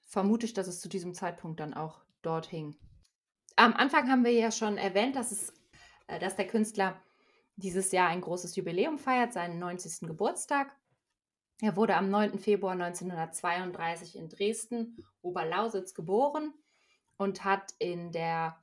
vermute 0.00 0.46
ich, 0.46 0.54
dass 0.54 0.66
es 0.66 0.80
zu 0.80 0.88
diesem 0.88 1.14
Zeitpunkt 1.14 1.60
dann 1.60 1.74
auch 1.74 2.02
dort 2.22 2.46
hing. 2.46 2.74
Am 3.56 3.74
Anfang 3.74 4.08
haben 4.08 4.24
wir 4.24 4.32
ja 4.32 4.50
schon 4.50 4.78
erwähnt, 4.78 5.14
dass, 5.14 5.30
es, 5.30 5.52
äh, 6.06 6.18
dass 6.18 6.36
der 6.36 6.46
Künstler 6.46 7.00
dieses 7.56 7.92
Jahr 7.92 8.08
ein 8.08 8.22
großes 8.22 8.56
Jubiläum 8.56 8.98
feiert, 8.98 9.34
seinen 9.34 9.58
90. 9.58 10.08
Geburtstag. 10.08 10.74
Er 11.60 11.76
wurde 11.76 11.96
am 11.96 12.08
9. 12.08 12.38
Februar 12.38 12.72
1932 12.72 14.16
in 14.16 14.28
Dresden, 14.28 15.04
Oberlausitz, 15.20 15.92
geboren 15.92 16.54
und 17.16 17.44
hat 17.44 17.74
in 17.78 18.12
der 18.12 18.56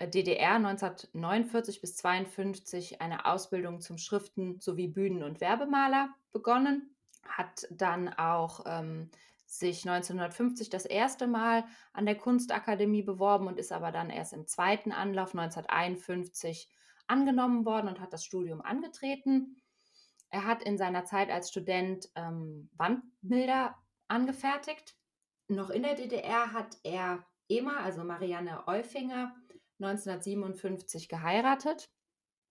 DDR 0.00 0.54
1949 0.54 1.80
bis 1.80 2.04
1952 2.04 3.00
eine 3.00 3.26
Ausbildung 3.26 3.80
zum 3.80 3.98
Schriften- 3.98 4.60
sowie 4.60 4.88
Bühnen- 4.88 5.22
und 5.22 5.40
Werbemaler 5.40 6.08
begonnen, 6.32 6.94
hat 7.24 7.66
dann 7.70 8.08
auch 8.08 8.64
ähm, 8.66 9.10
sich 9.46 9.88
1950 9.88 10.68
das 10.68 10.84
erste 10.84 11.26
Mal 11.26 11.64
an 11.92 12.06
der 12.06 12.16
Kunstakademie 12.16 13.02
beworben 13.02 13.46
und 13.46 13.58
ist 13.58 13.72
aber 13.72 13.92
dann 13.92 14.10
erst 14.10 14.32
im 14.32 14.46
zweiten 14.46 14.90
Anlauf 14.90 15.34
1951 15.34 16.68
angenommen 17.06 17.64
worden 17.64 17.88
und 17.88 18.00
hat 18.00 18.12
das 18.12 18.24
Studium 18.24 18.60
angetreten. 18.62 19.60
Er 20.30 20.44
hat 20.44 20.64
in 20.64 20.76
seiner 20.76 21.04
Zeit 21.04 21.30
als 21.30 21.50
Student 21.50 22.08
ähm, 22.16 22.68
Wandbilder 22.76 23.76
angefertigt. 24.08 24.96
Noch 25.46 25.70
in 25.70 25.82
der 25.82 25.94
DDR 25.94 26.52
hat 26.52 26.78
er 26.82 27.24
EMA, 27.48 27.76
also 27.76 28.02
Marianne 28.02 28.66
Eufinger, 28.66 29.36
1957 29.80 31.08
geheiratet. 31.08 31.90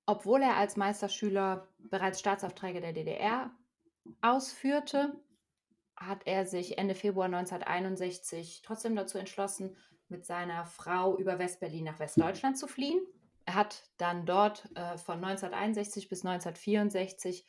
Obwohl 0.05 0.41
er 0.41 0.57
als 0.57 0.75
Meisterschüler 0.75 1.69
bereits 1.79 2.19
Staatsaufträge 2.19 2.81
der 2.81 2.93
DDR 2.93 3.51
ausführte, 4.21 5.13
hat 5.95 6.23
er 6.25 6.45
sich 6.45 6.77
Ende 6.77 6.95
Februar 6.95 7.25
1961 7.25 8.61
trotzdem 8.63 8.95
dazu 8.95 9.17
entschlossen, 9.17 9.77
mit 10.09 10.25
seiner 10.25 10.65
Frau 10.65 11.17
über 11.17 11.39
Westberlin 11.39 11.85
nach 11.85 11.99
Westdeutschland 11.99 12.57
zu 12.57 12.67
fliehen. 12.67 13.01
Er 13.45 13.55
hat 13.55 13.89
dann 13.97 14.25
dort 14.25 14.65
äh, 14.75 14.97
von 14.97 15.15
1961 15.15 16.09
bis 16.09 16.25
1964 16.25 17.45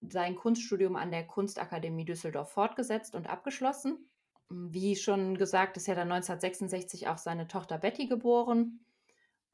sein 0.00 0.36
Kunststudium 0.36 0.96
an 0.96 1.10
der 1.10 1.26
Kunstakademie 1.26 2.04
Düsseldorf 2.04 2.50
fortgesetzt 2.50 3.14
und 3.14 3.28
abgeschlossen. 3.28 4.08
Wie 4.48 4.94
schon 4.94 5.36
gesagt, 5.36 5.76
ist 5.76 5.88
ja 5.88 5.94
dann 5.94 6.12
1966 6.12 7.08
auch 7.08 7.18
seine 7.18 7.48
Tochter 7.48 7.78
Betty 7.78 8.06
geboren. 8.06 8.85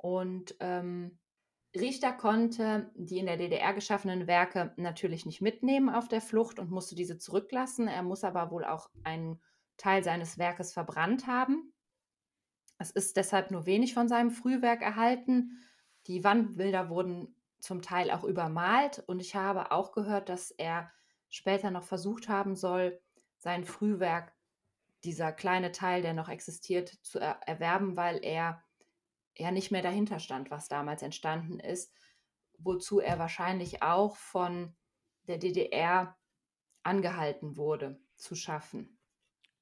Und 0.02 0.56
ähm, 0.60 1.18
Richter 1.74 2.12
konnte 2.12 2.90
die 2.94 3.18
in 3.18 3.26
der 3.26 3.38
DDR 3.38 3.72
geschaffenen 3.72 4.26
Werke 4.26 4.74
natürlich 4.76 5.24
nicht 5.24 5.40
mitnehmen 5.40 5.88
auf 5.88 6.08
der 6.08 6.20
Flucht 6.20 6.58
und 6.58 6.70
musste 6.70 6.94
diese 6.94 7.16
zurücklassen. 7.16 7.88
Er 7.88 8.02
muss 8.02 8.24
aber 8.24 8.50
wohl 8.50 8.64
auch 8.64 8.90
einen 9.04 9.40
Teil 9.78 10.04
seines 10.04 10.36
Werkes 10.36 10.72
verbrannt 10.72 11.26
haben. 11.26 11.72
Es 12.78 12.90
ist 12.90 13.16
deshalb 13.16 13.50
nur 13.50 13.64
wenig 13.64 13.94
von 13.94 14.08
seinem 14.08 14.30
Frühwerk 14.30 14.82
erhalten. 14.82 15.62
Die 16.08 16.24
Wandbilder 16.24 16.90
wurden 16.90 17.34
zum 17.60 17.80
Teil 17.80 18.10
auch 18.10 18.24
übermalt 18.24 19.02
und 19.06 19.20
ich 19.20 19.36
habe 19.36 19.70
auch 19.70 19.92
gehört, 19.92 20.28
dass 20.28 20.50
er 20.50 20.90
später 21.30 21.70
noch 21.70 21.84
versucht 21.84 22.28
haben 22.28 22.56
soll, 22.56 23.00
sein 23.38 23.64
Frühwerk, 23.64 24.34
dieser 25.04 25.32
kleine 25.32 25.72
Teil, 25.72 26.02
der 26.02 26.12
noch 26.12 26.28
existiert, 26.28 26.88
zu 27.02 27.18
er 27.18 27.40
erwerben, 27.46 27.96
weil 27.96 28.22
er 28.22 28.62
ja 29.36 29.50
nicht 29.50 29.70
mehr 29.70 29.82
dahinter 29.82 30.18
stand, 30.18 30.50
was 30.50 30.68
damals 30.68 31.02
entstanden 31.02 31.58
ist, 31.58 31.92
wozu 32.58 33.00
er 33.00 33.18
wahrscheinlich 33.18 33.82
auch 33.82 34.16
von 34.16 34.74
der 35.28 35.38
DDR 35.38 36.16
angehalten 36.82 37.56
wurde 37.56 38.00
zu 38.16 38.34
schaffen. 38.34 38.98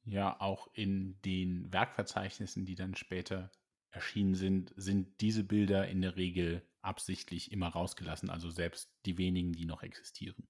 Ja, 0.04 0.40
auch 0.40 0.68
in 0.72 1.20
den 1.22 1.72
Werkverzeichnissen, 1.72 2.64
die 2.64 2.74
dann 2.74 2.94
später 2.94 3.50
erschienen 3.90 4.34
sind, 4.34 4.72
sind 4.76 5.20
diese 5.20 5.44
Bilder 5.44 5.88
in 5.88 6.00
der 6.00 6.16
Regel 6.16 6.66
absichtlich 6.80 7.52
immer 7.52 7.68
rausgelassen, 7.68 8.30
also 8.30 8.50
selbst 8.50 8.90
die 9.04 9.18
wenigen, 9.18 9.52
die 9.52 9.66
noch 9.66 9.82
existieren. 9.82 10.48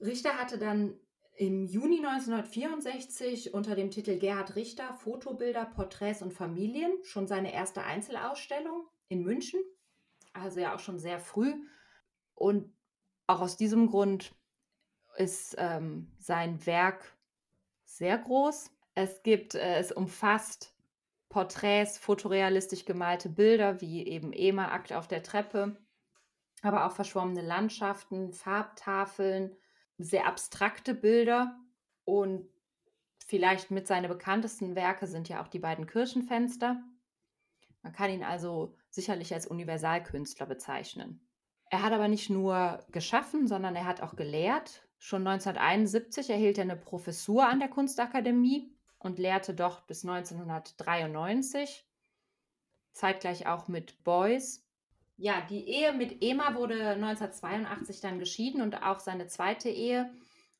Richter 0.00 0.34
hatte 0.34 0.58
dann 0.58 0.98
im 1.38 1.66
Juni 1.66 2.04
1964 2.04 3.54
unter 3.54 3.76
dem 3.76 3.92
Titel 3.92 4.18
Gerhard 4.18 4.56
Richter 4.56 4.92
Fotobilder, 4.94 5.66
Porträts 5.66 6.20
und 6.20 6.32
Familien 6.32 6.92
schon 7.04 7.28
seine 7.28 7.54
erste 7.54 7.82
Einzelausstellung 7.84 8.88
in 9.08 9.22
München. 9.22 9.60
Also 10.32 10.58
ja 10.58 10.74
auch 10.74 10.80
schon 10.80 10.98
sehr 10.98 11.20
früh. 11.20 11.54
Und 12.34 12.74
auch 13.28 13.40
aus 13.40 13.56
diesem 13.56 13.86
Grund 13.86 14.34
ist 15.16 15.54
ähm, 15.58 16.12
sein 16.18 16.66
Werk 16.66 17.16
sehr 17.84 18.18
groß. 18.18 18.72
Es 18.96 19.22
gibt, 19.22 19.54
äh, 19.54 19.78
es 19.78 19.92
umfasst 19.92 20.74
Porträts, 21.28 21.98
fotorealistisch 21.98 22.84
gemalte 22.84 23.28
Bilder, 23.28 23.80
wie 23.80 24.06
eben 24.08 24.32
Ema 24.32 24.72
Akt 24.72 24.92
auf 24.92 25.06
der 25.06 25.22
Treppe, 25.22 25.76
aber 26.62 26.86
auch 26.86 26.92
verschwommene 26.92 27.42
Landschaften, 27.42 28.32
Farbtafeln, 28.32 29.54
sehr 29.98 30.26
abstrakte 30.26 30.94
Bilder 30.94 31.58
und 32.04 32.48
vielleicht 33.26 33.70
mit 33.70 33.86
seinen 33.86 34.08
bekanntesten 34.08 34.74
Werke 34.74 35.06
sind 35.06 35.28
ja 35.28 35.42
auch 35.42 35.48
die 35.48 35.58
beiden 35.58 35.86
Kirchenfenster. 35.86 36.82
Man 37.82 37.92
kann 37.92 38.10
ihn 38.10 38.24
also 38.24 38.76
sicherlich 38.90 39.34
als 39.34 39.46
Universalkünstler 39.46 40.46
bezeichnen. 40.46 41.20
Er 41.70 41.82
hat 41.82 41.92
aber 41.92 42.08
nicht 42.08 42.30
nur 42.30 42.84
geschaffen, 42.90 43.46
sondern 43.46 43.76
er 43.76 43.84
hat 43.84 44.00
auch 44.00 44.16
gelehrt. 44.16 44.88
Schon 44.98 45.26
1971 45.26 46.30
erhielt 46.30 46.58
er 46.58 46.64
eine 46.64 46.76
Professur 46.76 47.46
an 47.46 47.60
der 47.60 47.68
Kunstakademie 47.68 48.72
und 48.98 49.18
lehrte 49.18 49.54
dort 49.54 49.86
bis 49.86 50.04
1993, 50.04 51.86
zeitgleich 52.92 53.46
auch 53.46 53.68
mit 53.68 54.02
Beuys 54.02 54.67
ja, 55.18 55.40
die 55.40 55.68
Ehe 55.68 55.92
mit 55.92 56.22
Ema 56.22 56.54
wurde 56.54 56.90
1982 56.90 58.00
dann 58.00 58.20
geschieden 58.20 58.62
und 58.62 58.82
auch 58.82 59.00
seine 59.00 59.26
zweite 59.26 59.68
Ehe 59.68 60.14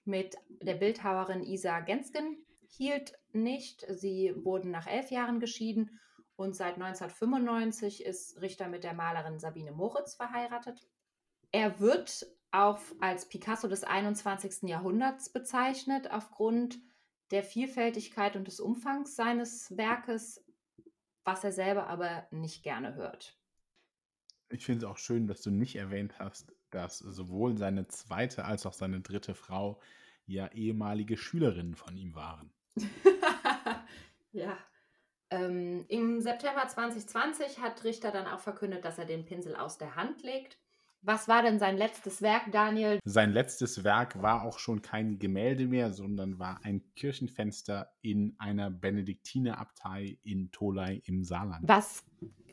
mit 0.05 0.37
der 0.49 0.75
Bildhauerin 0.75 1.45
Isa 1.45 1.79
Gensken 1.81 2.37
hielt 2.67 3.13
nicht. 3.33 3.87
Sie 3.89 4.35
wurden 4.37 4.73
nach 4.73 4.89
elf 4.89 5.13
Jahren 5.13 5.39
geschieden 5.39 6.01
und 6.35 6.57
seit 6.57 6.75
1995 6.75 8.05
ist 8.05 8.41
Richter 8.41 8.69
mit 8.69 8.83
der 8.83 8.95
Malerin 8.95 9.39
Sabine 9.39 9.71
Moritz 9.71 10.15
verheiratet. 10.15 10.89
Er 11.53 11.79
wird 11.79 12.27
auch 12.51 12.81
als 13.01 13.29
Picasso 13.29 13.69
des 13.69 13.85
21. 13.85 14.69
Jahrhunderts 14.69 15.31
bezeichnet, 15.31 16.11
aufgrund 16.11 16.81
der 17.31 17.45
Vielfältigkeit 17.45 18.35
und 18.35 18.49
des 18.49 18.59
Umfangs 18.59 19.15
seines 19.15 19.77
Werkes, 19.77 20.45
was 21.25 21.45
er 21.45 21.53
selber 21.53 21.87
aber 21.87 22.27
nicht 22.33 22.65
gerne 22.65 22.95
hört. 22.97 23.38
Ich 24.51 24.65
finde 24.65 24.85
es 24.85 24.91
auch 24.91 24.99
schön, 24.99 25.27
dass 25.27 25.43
du 25.43 25.51
nicht 25.51 25.77
erwähnt 25.77 26.19
hast, 26.19 26.55
dass 26.71 26.99
sowohl 26.99 27.57
seine 27.59 27.87
zweite 27.89 28.45
als 28.45 28.67
auch 28.67 28.73
seine 28.73 29.01
dritte 29.01 29.35
Frau 29.35 29.81
ja 30.27 30.49
ehemalige 30.49 31.17
Schülerinnen 31.17 31.75
von 31.75 31.97
ihm 31.97 32.15
waren. 32.15 32.51
ja. 34.33 34.57
Ähm, 35.31 35.85
Im 35.89 36.21
September 36.21 36.67
2020 36.67 37.61
hat 37.61 37.85
Richter 37.85 38.11
dann 38.11 38.27
auch 38.27 38.41
verkündet, 38.41 38.85
dass 38.85 38.99
er 38.99 39.05
den 39.05 39.27
Pinsel 39.27 39.57
aus 39.57 39.77
der 39.77 39.95
Hand 39.95 40.23
legt. 40.23 40.59
Was 41.03 41.29
war 41.29 41.43
denn 41.43 41.59
sein 41.59 41.77
letztes 41.77 42.23
Werk, 42.23 42.51
Daniel? 42.51 42.99
Sein 43.05 43.33
letztes 43.33 43.85
Werk 43.85 44.21
war 44.21 44.43
auch 44.43 44.59
schon 44.59 44.83
kein 44.83 45.19
Gemälde 45.19 45.67
mehr, 45.67 45.93
sondern 45.93 46.39
war 46.39 46.61
ein 46.65 46.83
Kirchenfenster 46.97 47.93
in 48.03 48.35
einer 48.39 48.71
Benediktinerabtei 48.71 50.19
in 50.25 50.51
Tolai 50.51 51.01
im 51.05 51.23
Saarland. 51.25 51.69
Was 51.69 52.05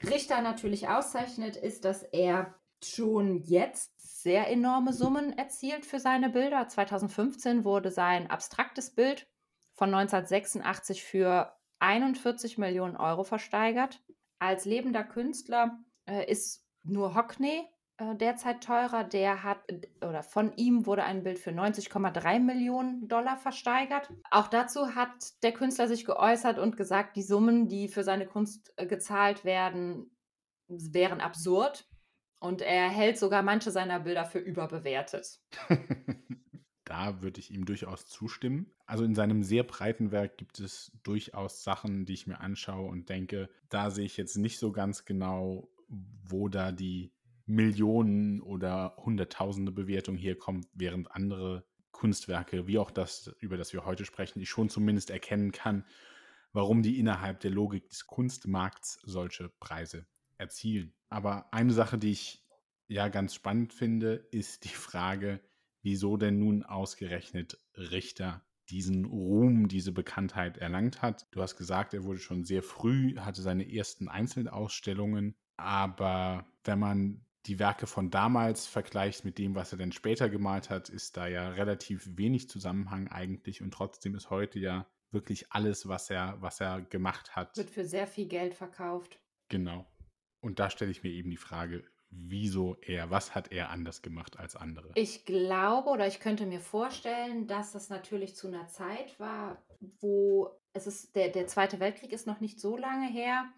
Richter 0.04 0.42
natürlich 0.42 0.88
auszeichnet, 0.88 1.56
ist, 1.56 1.86
dass 1.86 2.04
er 2.04 2.54
schon 2.84 3.42
jetzt 3.44 3.92
sehr 3.98 4.48
enorme 4.50 4.94
Summen 4.94 5.36
erzielt 5.38 5.86
für 5.86 6.00
seine 6.00 6.30
Bilder. 6.30 6.68
2015 6.68 7.64
wurde 7.66 7.90
sein 7.90 8.30
abstraktes 8.30 8.94
Bild 8.94 9.28
von 9.74 9.94
1986 9.94 11.04
für 11.04 11.54
41 11.80 12.58
Millionen 12.58 12.96
Euro 12.96 13.24
versteigert. 13.24 14.04
Als 14.40 14.66
lebender 14.66 15.04
Künstler 15.04 15.80
äh, 16.06 16.30
ist 16.30 16.66
nur 16.84 17.16
Hockney 17.16 17.68
derzeit 18.00 18.64
teurer. 18.64 19.04
Der 19.04 19.44
hat, 19.44 19.60
oder 20.02 20.24
von 20.24 20.54
ihm 20.56 20.86
wurde 20.86 21.04
ein 21.04 21.24
Bild 21.24 21.40
für 21.40 21.52
90,3 21.52 22.40
Millionen 22.40 23.08
Dollar 23.08 23.38
versteigert. 23.38 24.12
Auch 24.32 24.48
dazu 24.48 24.96
hat 24.96 25.44
der 25.44 25.54
Künstler 25.54 25.88
sich 25.88 26.06
geäußert 26.06 26.60
und 26.60 26.78
gesagt, 26.78 27.16
die 27.16 27.24
Summen, 27.24 27.68
die 27.68 27.88
für 27.88 28.04
seine 28.04 28.26
Kunst 28.26 28.74
äh, 28.78 28.86
gezahlt 28.86 29.46
werden, 29.46 30.12
wären 30.68 31.22
absurd. 31.22 31.88
Und 32.40 32.62
er 32.62 32.90
hält 32.90 33.18
sogar 33.18 33.42
manche 33.44 33.72
seiner 33.72 34.02
Bilder 34.02 34.26
für 34.26 34.40
überbewertet. 34.40 35.42
da 36.86 37.22
würde 37.22 37.40
ich 37.40 37.52
ihm 37.52 37.66
durchaus 37.66 38.06
zustimmen. 38.06 38.72
Also 38.86 39.04
in 39.04 39.16
seinem 39.16 39.42
sehr 39.42 39.64
breiten 39.64 40.12
Werk 40.12 40.38
gibt 40.38 40.60
es 40.60 40.92
durchaus 41.04 41.64
Sachen, 41.64 42.06
die 42.06 42.14
ich 42.14 42.28
mir 42.28 42.40
anschaue 42.42 42.90
und 42.90 43.10
denke, 43.10 43.50
da 43.70 43.90
sehe 43.90 44.06
ich 44.06 44.18
jetzt 44.18 44.38
nicht 44.38 44.60
so 44.60 44.72
ganz 44.72 45.06
genau, 45.06 45.70
wo 45.88 46.50
da 46.50 46.72
die 46.72 47.12
Millionen 47.46 48.42
oder 48.42 48.96
Hunderttausende 48.98 49.72
Bewertung 49.72 50.16
hier 50.16 50.38
kommt, 50.38 50.68
während 50.74 51.12
andere 51.12 51.66
Kunstwerke, 51.92 52.68
wie 52.68 52.78
auch 52.78 52.92
das, 52.92 53.36
über 53.40 53.58
das 53.58 53.72
wir 53.72 53.86
heute 53.86 54.06
sprechen, 54.06 54.42
ich 54.42 54.50
schon 54.50 54.70
zumindest 54.70 55.10
erkennen 55.10 55.52
kann, 55.52 55.86
warum 56.52 56.82
die 56.82 57.00
innerhalb 57.00 57.40
der 57.40 57.52
Logik 57.52 57.90
des 57.90 58.08
Kunstmarkts 58.08 59.00
solche 59.04 59.50
Preise 59.50 60.06
erzielen. 60.38 60.94
Aber 61.10 61.54
eine 61.54 61.74
Sache, 61.74 61.98
die 61.98 62.12
ich 62.12 62.44
ja 62.88 63.08
ganz 63.08 63.34
spannend 63.34 63.74
finde, 63.74 64.28
ist 64.32 64.66
die 64.66 64.70
Frage, 64.70 65.40
wieso 65.82 66.18
denn 66.18 66.40
nun 66.40 66.64
ausgerechnet 66.64 67.60
Richter 67.76 68.44
diesen 68.70 69.06
Ruhm, 69.06 69.68
diese 69.68 69.92
Bekanntheit 69.92 70.58
erlangt 70.58 71.02
hat. 71.02 71.28
Du 71.32 71.42
hast 71.42 71.56
gesagt, 71.56 71.94
er 71.94 72.04
wurde 72.04 72.20
schon 72.20 72.44
sehr 72.46 72.64
früh, 72.64 73.16
hatte 73.18 73.42
seine 73.42 73.72
ersten 73.72 74.08
Einzelausstellungen, 74.08 75.36
aber 75.56 76.48
wenn 76.64 76.80
man 76.80 77.25
die 77.46 77.60
Werke 77.60 77.88
von 77.88 78.10
damals 78.10 78.66
vergleicht 78.66 79.26
mit 79.26 79.38
dem, 79.38 79.56
was 79.56 79.72
er 79.72 79.78
dann 79.78 79.92
später 79.92 80.30
gemalt 80.30 80.70
hat, 80.70 80.90
ist 80.90 81.18
da 81.18 81.28
ja 81.28 81.50
relativ 81.50 82.18
wenig 82.18 82.50
Zusammenhang 82.50 83.08
eigentlich 83.08 83.62
und 83.62 83.72
trotzdem 83.72 84.16
ist 84.16 84.30
heute 84.30 84.60
ja 84.60 84.88
wirklich 85.12 85.52
alles, 85.52 85.88
was 85.88 86.10
er, 86.10 86.38
was 86.42 86.60
er 86.60 86.82
gemacht 86.82 87.36
hat. 87.36 87.56
Wird 87.58 87.70
für 87.70 87.86
sehr 87.86 88.08
viel 88.08 88.28
Geld 88.28 88.54
verkauft. 88.54 89.20
Genau. 89.50 89.86
Und 90.42 90.60
da 90.60 90.70
stelle 90.70 90.92
ich 90.92 91.04
mir 91.04 91.12
eben 91.12 91.30
die 91.30 91.38
Frage, 91.38 91.84
wieso 92.10 92.78
er, 92.82 93.10
was 93.10 93.36
hat 93.36 93.52
er 93.52 93.70
anders 93.70 94.02
gemacht 94.02 94.40
als 94.40 94.56
andere? 94.56 94.92
Ich 94.96 95.26
glaube 95.26 95.90
oder 95.90 96.08
ich 96.08 96.20
könnte 96.20 96.46
mir 96.46 96.60
vorstellen, 96.60 97.48
dass 97.48 97.72
das 97.72 97.90
natürlich 97.90 98.36
zu 98.36 98.48
einer 98.48 98.68
Zeit 98.68 99.20
war, 99.20 99.64
wo 100.00 100.52
es 100.74 100.88
ist, 100.88 101.16
der, 101.16 101.30
der 101.30 101.48
Zweite 101.48 101.80
Weltkrieg 101.80 102.12
ist 102.12 102.28
noch 102.28 102.40
nicht 102.40 102.60
so 102.60 102.78
lange 102.78 103.08
her, 103.08 103.50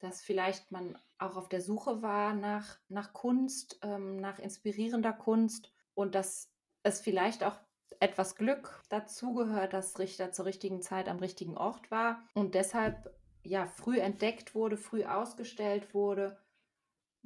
dass 0.00 0.20
vielleicht 0.20 0.70
man 0.70 0.98
auch 1.18 1.36
auf 1.36 1.48
der 1.48 1.60
Suche 1.60 2.02
war 2.02 2.34
nach, 2.34 2.78
nach 2.88 3.12
Kunst, 3.12 3.78
ähm, 3.82 4.16
nach 4.16 4.38
inspirierender 4.38 5.12
Kunst 5.12 5.72
und 5.94 6.14
dass 6.14 6.50
es 6.82 7.00
vielleicht 7.00 7.44
auch 7.44 7.58
etwas 8.00 8.36
Glück 8.36 8.82
dazugehört, 8.88 9.72
dass 9.72 9.98
Richter 9.98 10.30
zur 10.32 10.44
richtigen 10.44 10.82
Zeit 10.82 11.08
am 11.08 11.18
richtigen 11.18 11.56
Ort 11.56 11.90
war 11.90 12.22
und 12.34 12.54
deshalb 12.54 13.12
ja 13.42 13.66
früh 13.66 13.98
entdeckt 13.98 14.54
wurde, 14.54 14.76
früh 14.76 15.04
ausgestellt 15.04 15.94
wurde 15.94 16.38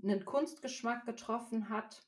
einen 0.03 0.25
Kunstgeschmack 0.25 1.07
getroffen 1.07 1.69
hat. 1.69 2.03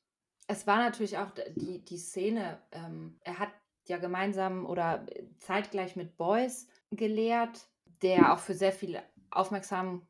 Es 0.47 0.67
war 0.67 0.77
natürlich 0.77 1.17
auch 1.17 1.31
die, 1.55 1.83
die 1.83 1.97
Szene, 1.97 2.61
ähm, 2.71 3.19
er 3.21 3.39
hat 3.39 3.49
ja 3.87 3.97
gemeinsam 3.97 4.65
oder 4.65 5.05
zeitgleich 5.39 5.95
mit 5.95 6.17
Beuys 6.17 6.67
gelehrt, 6.91 7.67
der 8.01 8.33
auch 8.33 8.39
für 8.39 8.53
sehr 8.53 8.71
viel 8.71 9.01
Aufmerksamkeit 9.31 10.07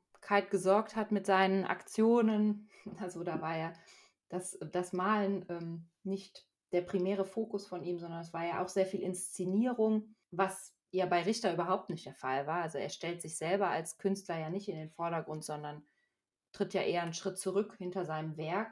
gesorgt 0.51 0.95
hat 0.95 1.11
mit 1.11 1.25
seinen 1.25 1.65
Aktionen. 1.65 2.69
Also 2.99 3.23
da 3.23 3.41
war 3.41 3.57
ja 3.57 3.73
das, 4.29 4.59
das 4.71 4.93
Malen 4.93 5.43
ähm, 5.49 5.89
nicht 6.03 6.45
der 6.71 6.81
primäre 6.81 7.25
Fokus 7.25 7.65
von 7.65 7.83
ihm, 7.83 7.97
sondern 7.97 8.19
es 8.19 8.31
war 8.31 8.45
ja 8.45 8.63
auch 8.63 8.67
sehr 8.67 8.85
viel 8.85 9.01
Inszenierung, 9.01 10.13
was 10.29 10.75
ja 10.91 11.07
bei 11.07 11.23
Richter 11.23 11.51
überhaupt 11.51 11.89
nicht 11.89 12.05
der 12.05 12.13
Fall 12.13 12.45
war. 12.45 12.61
Also 12.61 12.77
er 12.77 12.89
stellt 12.89 13.23
sich 13.23 13.37
selber 13.37 13.69
als 13.69 13.97
Künstler 13.97 14.37
ja 14.37 14.51
nicht 14.51 14.69
in 14.69 14.77
den 14.77 14.91
Vordergrund, 14.91 15.43
sondern 15.43 15.83
tritt 16.51 16.73
ja 16.73 16.81
eher 16.81 17.01
einen 17.01 17.13
Schritt 17.13 17.37
zurück 17.37 17.75
hinter 17.77 18.05
seinem 18.05 18.37
Werk, 18.37 18.71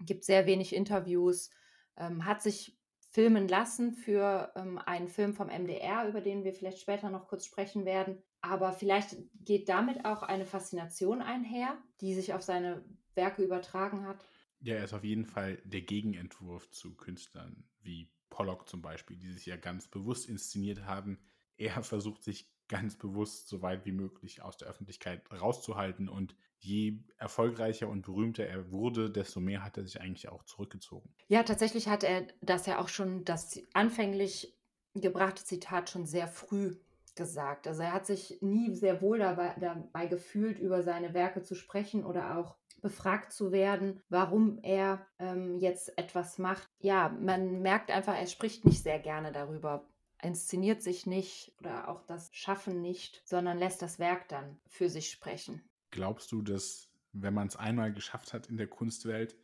gibt 0.00 0.24
sehr 0.24 0.46
wenig 0.46 0.74
Interviews, 0.74 1.50
ähm, 1.96 2.24
hat 2.24 2.42
sich 2.42 2.78
filmen 3.10 3.48
lassen 3.48 3.92
für 3.92 4.52
ähm, 4.56 4.78
einen 4.78 5.08
Film 5.08 5.34
vom 5.34 5.48
MDR, 5.48 6.08
über 6.08 6.20
den 6.20 6.44
wir 6.44 6.54
vielleicht 6.54 6.80
später 6.80 7.10
noch 7.10 7.28
kurz 7.28 7.44
sprechen 7.44 7.84
werden. 7.84 8.22
Aber 8.42 8.72
vielleicht 8.72 9.16
geht 9.44 9.68
damit 9.68 10.04
auch 10.04 10.22
eine 10.22 10.46
Faszination 10.46 11.20
einher, 11.20 11.76
die 12.00 12.14
sich 12.14 12.32
auf 12.32 12.42
seine 12.42 12.84
Werke 13.14 13.42
übertragen 13.42 14.06
hat. 14.06 14.24
Ja, 14.60 14.76
er 14.76 14.84
ist 14.84 14.94
auf 14.94 15.04
jeden 15.04 15.24
Fall 15.24 15.56
der 15.64 15.82
Gegenentwurf 15.82 16.70
zu 16.70 16.94
Künstlern 16.94 17.64
wie 17.82 18.10
Pollock 18.28 18.68
zum 18.68 18.82
Beispiel, 18.82 19.16
die 19.16 19.32
sich 19.32 19.46
ja 19.46 19.56
ganz 19.56 19.88
bewusst 19.88 20.28
inszeniert 20.28 20.84
haben. 20.84 21.18
Er 21.56 21.82
versucht 21.82 22.22
sich 22.22 22.50
ganz 22.68 22.96
bewusst 22.96 23.48
so 23.48 23.62
weit 23.62 23.84
wie 23.84 23.92
möglich 23.92 24.42
aus 24.42 24.56
der 24.56 24.68
Öffentlichkeit 24.68 25.22
rauszuhalten 25.32 26.08
und 26.08 26.36
je 26.58 27.00
erfolgreicher 27.16 27.88
und 27.88 28.02
berühmter 28.02 28.46
er 28.46 28.70
wurde, 28.70 29.10
desto 29.10 29.40
mehr 29.40 29.64
hat 29.64 29.76
er 29.76 29.84
sich 29.84 30.00
eigentlich 30.00 30.28
auch 30.28 30.44
zurückgezogen. 30.44 31.12
Ja, 31.26 31.42
tatsächlich 31.42 31.88
hat 31.88 32.04
er 32.04 32.28
das 32.40 32.66
ja 32.66 32.78
auch 32.78 32.88
schon, 32.88 33.24
das 33.24 33.60
anfänglich 33.72 34.56
gebrachte 34.94 35.44
Zitat 35.44 35.90
schon 35.90 36.06
sehr 36.06 36.28
früh 36.28 36.76
gesagt. 37.20 37.68
Also 37.68 37.82
er 37.82 37.92
hat 37.92 38.06
sich 38.06 38.38
nie 38.40 38.74
sehr 38.74 39.02
wohl 39.02 39.18
dabei, 39.18 39.54
dabei 39.60 40.06
gefühlt, 40.06 40.58
über 40.58 40.82
seine 40.82 41.12
Werke 41.12 41.42
zu 41.42 41.54
sprechen 41.54 42.04
oder 42.04 42.38
auch 42.38 42.56
befragt 42.80 43.30
zu 43.30 43.52
werden, 43.52 44.00
warum 44.08 44.58
er 44.62 45.06
ähm, 45.18 45.58
jetzt 45.58 45.96
etwas 45.98 46.38
macht. 46.38 46.66
Ja, 46.78 47.10
man 47.10 47.60
merkt 47.60 47.90
einfach, 47.90 48.16
er 48.16 48.26
spricht 48.26 48.64
nicht 48.64 48.82
sehr 48.82 48.98
gerne 48.98 49.32
darüber, 49.32 49.86
inszeniert 50.22 50.82
sich 50.82 51.06
nicht 51.06 51.54
oder 51.60 51.88
auch 51.88 52.02
das 52.06 52.30
Schaffen 52.32 52.80
nicht, 52.80 53.20
sondern 53.26 53.58
lässt 53.58 53.82
das 53.82 53.98
Werk 53.98 54.28
dann 54.28 54.58
für 54.66 54.88
sich 54.88 55.10
sprechen. 55.10 55.62
Glaubst 55.90 56.32
du, 56.32 56.40
dass 56.40 56.88
wenn 57.12 57.34
man 57.34 57.48
es 57.48 57.56
einmal 57.56 57.92
geschafft 57.92 58.32
hat 58.32 58.46
in 58.46 58.56
der 58.56 58.68
Kunstwelt, 58.68 59.36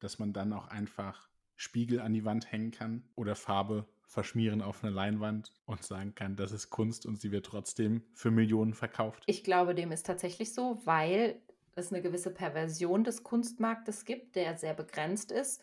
dass 0.00 0.18
man 0.18 0.32
dann 0.32 0.52
auch 0.52 0.66
einfach 0.66 1.28
Spiegel 1.54 2.00
an 2.00 2.12
die 2.12 2.24
Wand 2.24 2.50
hängen 2.50 2.72
kann 2.72 3.08
oder 3.14 3.36
Farbe 3.36 3.86
verschmieren 4.10 4.60
auf 4.60 4.82
eine 4.82 4.92
Leinwand 4.92 5.52
und 5.66 5.84
sagen 5.84 6.16
kann, 6.16 6.34
das 6.34 6.50
ist 6.50 6.68
Kunst 6.68 7.06
und 7.06 7.20
sie 7.20 7.30
wird 7.30 7.46
trotzdem 7.46 8.02
für 8.12 8.32
Millionen 8.32 8.74
verkauft? 8.74 9.22
Ich 9.26 9.44
glaube, 9.44 9.74
dem 9.74 9.92
ist 9.92 10.04
tatsächlich 10.04 10.52
so, 10.52 10.80
weil 10.84 11.40
es 11.76 11.92
eine 11.92 12.02
gewisse 12.02 12.32
Perversion 12.32 13.04
des 13.04 13.22
Kunstmarktes 13.22 14.04
gibt, 14.04 14.34
der 14.34 14.58
sehr 14.58 14.74
begrenzt 14.74 15.30
ist. 15.30 15.62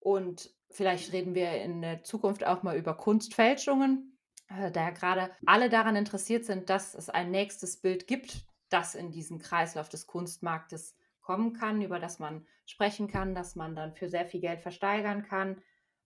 Und 0.00 0.50
vielleicht 0.70 1.12
reden 1.12 1.34
wir 1.34 1.62
in 1.62 1.82
der 1.82 2.02
Zukunft 2.02 2.46
auch 2.46 2.62
mal 2.62 2.78
über 2.78 2.94
Kunstfälschungen, 2.94 4.18
äh, 4.48 4.70
da 4.72 4.84
ja 4.84 4.90
gerade 4.90 5.30
alle 5.44 5.68
daran 5.68 5.94
interessiert 5.94 6.46
sind, 6.46 6.70
dass 6.70 6.94
es 6.94 7.10
ein 7.10 7.30
nächstes 7.30 7.76
Bild 7.76 8.06
gibt, 8.06 8.46
das 8.70 8.94
in 8.94 9.10
diesen 9.10 9.38
Kreislauf 9.38 9.90
des 9.90 10.06
Kunstmarktes 10.06 10.96
kommen 11.20 11.52
kann, 11.52 11.82
über 11.82 12.00
das 12.00 12.18
man 12.18 12.46
sprechen 12.64 13.06
kann, 13.06 13.34
das 13.34 13.54
man 13.54 13.76
dann 13.76 13.92
für 13.92 14.08
sehr 14.08 14.24
viel 14.24 14.40
Geld 14.40 14.62
versteigern 14.62 15.22
kann, 15.24 15.60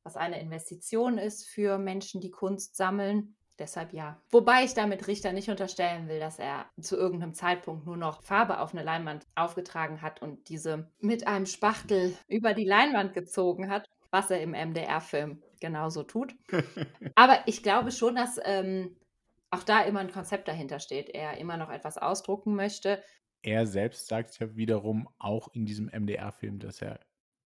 was 0.07 0.17
eine 0.17 0.41
Investition 0.41 1.19
ist 1.19 1.47
für 1.49 1.79
Menschen, 1.79 2.21
die 2.21 2.31
Kunst 2.31 2.77
sammeln. 2.77 3.35
Deshalb 3.59 3.93
ja. 3.93 4.23
Wobei 4.31 4.65
ich 4.65 4.75
damit 4.75 5.09
Richter 5.09 5.33
nicht 5.33 5.51
unterstellen 5.51 6.09
will, 6.09 6.21
dass 6.21 6.39
er 6.39 6.67
zu 6.81 6.97
irgendeinem 6.97 7.35
Zeitpunkt 7.35 7.87
nur 7.87 7.97
noch 7.97 8.23
Farbe 8.23 8.61
auf 8.61 8.73
eine 8.73 8.85
Leinwand 8.85 9.27
aufgetragen 9.35 10.03
hat 10.03 10.23
und 10.23 10.49
diese 10.49 10.89
mit 11.01 11.27
einem 11.27 11.47
Spachtel 11.47 12.17
über 12.29 12.55
die 12.55 12.67
Leinwand 12.67 13.15
gezogen 13.15 13.69
hat, 13.69 13.89
was 14.11 14.31
er 14.31 14.41
im 14.43 14.53
MDR-Film 14.53 15.43
genauso 15.61 16.05
tut. 16.05 16.37
Aber 17.17 17.41
ich 17.47 17.65
glaube 17.65 17.91
schon, 17.91 18.15
dass 18.15 18.39
ähm, 18.45 18.97
auch 19.51 19.65
da 19.65 19.83
immer 19.83 20.01
ein 20.01 20.13
Konzept 20.13 20.47
dahinter 20.47 20.79
steht, 20.79 21.09
er 21.09 21.39
immer 21.39 21.57
noch 21.57 21.71
etwas 21.71 21.99
ausdrucken 21.99 22.55
möchte. 22.55 23.03
Er 23.43 23.67
selbst 23.67 24.07
sagt 24.07 24.39
ja 24.39 24.55
wiederum 24.55 25.09
auch 25.19 25.49
in 25.53 25.67
diesem 25.67 25.87
MDR-Film, 25.87 26.61
dass 26.61 26.81
er 26.81 27.01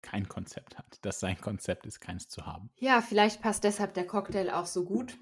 kein 0.03 0.29
Konzept 0.29 0.79
hat, 0.79 0.99
dass 1.03 1.21
sein 1.21 1.41
Konzept 1.41 1.87
ist, 1.87 2.01
keins 2.01 2.29
zu 2.29 2.47
haben. 2.47 2.71
Ja, 2.77 3.01
vielleicht 3.01 3.43
passt 3.43 3.65
deshalb 3.65 3.95
der 3.95 4.07
Cocktail 4.07 4.51
auch 4.51 4.67
so 4.67 4.85
gut. 4.85 5.19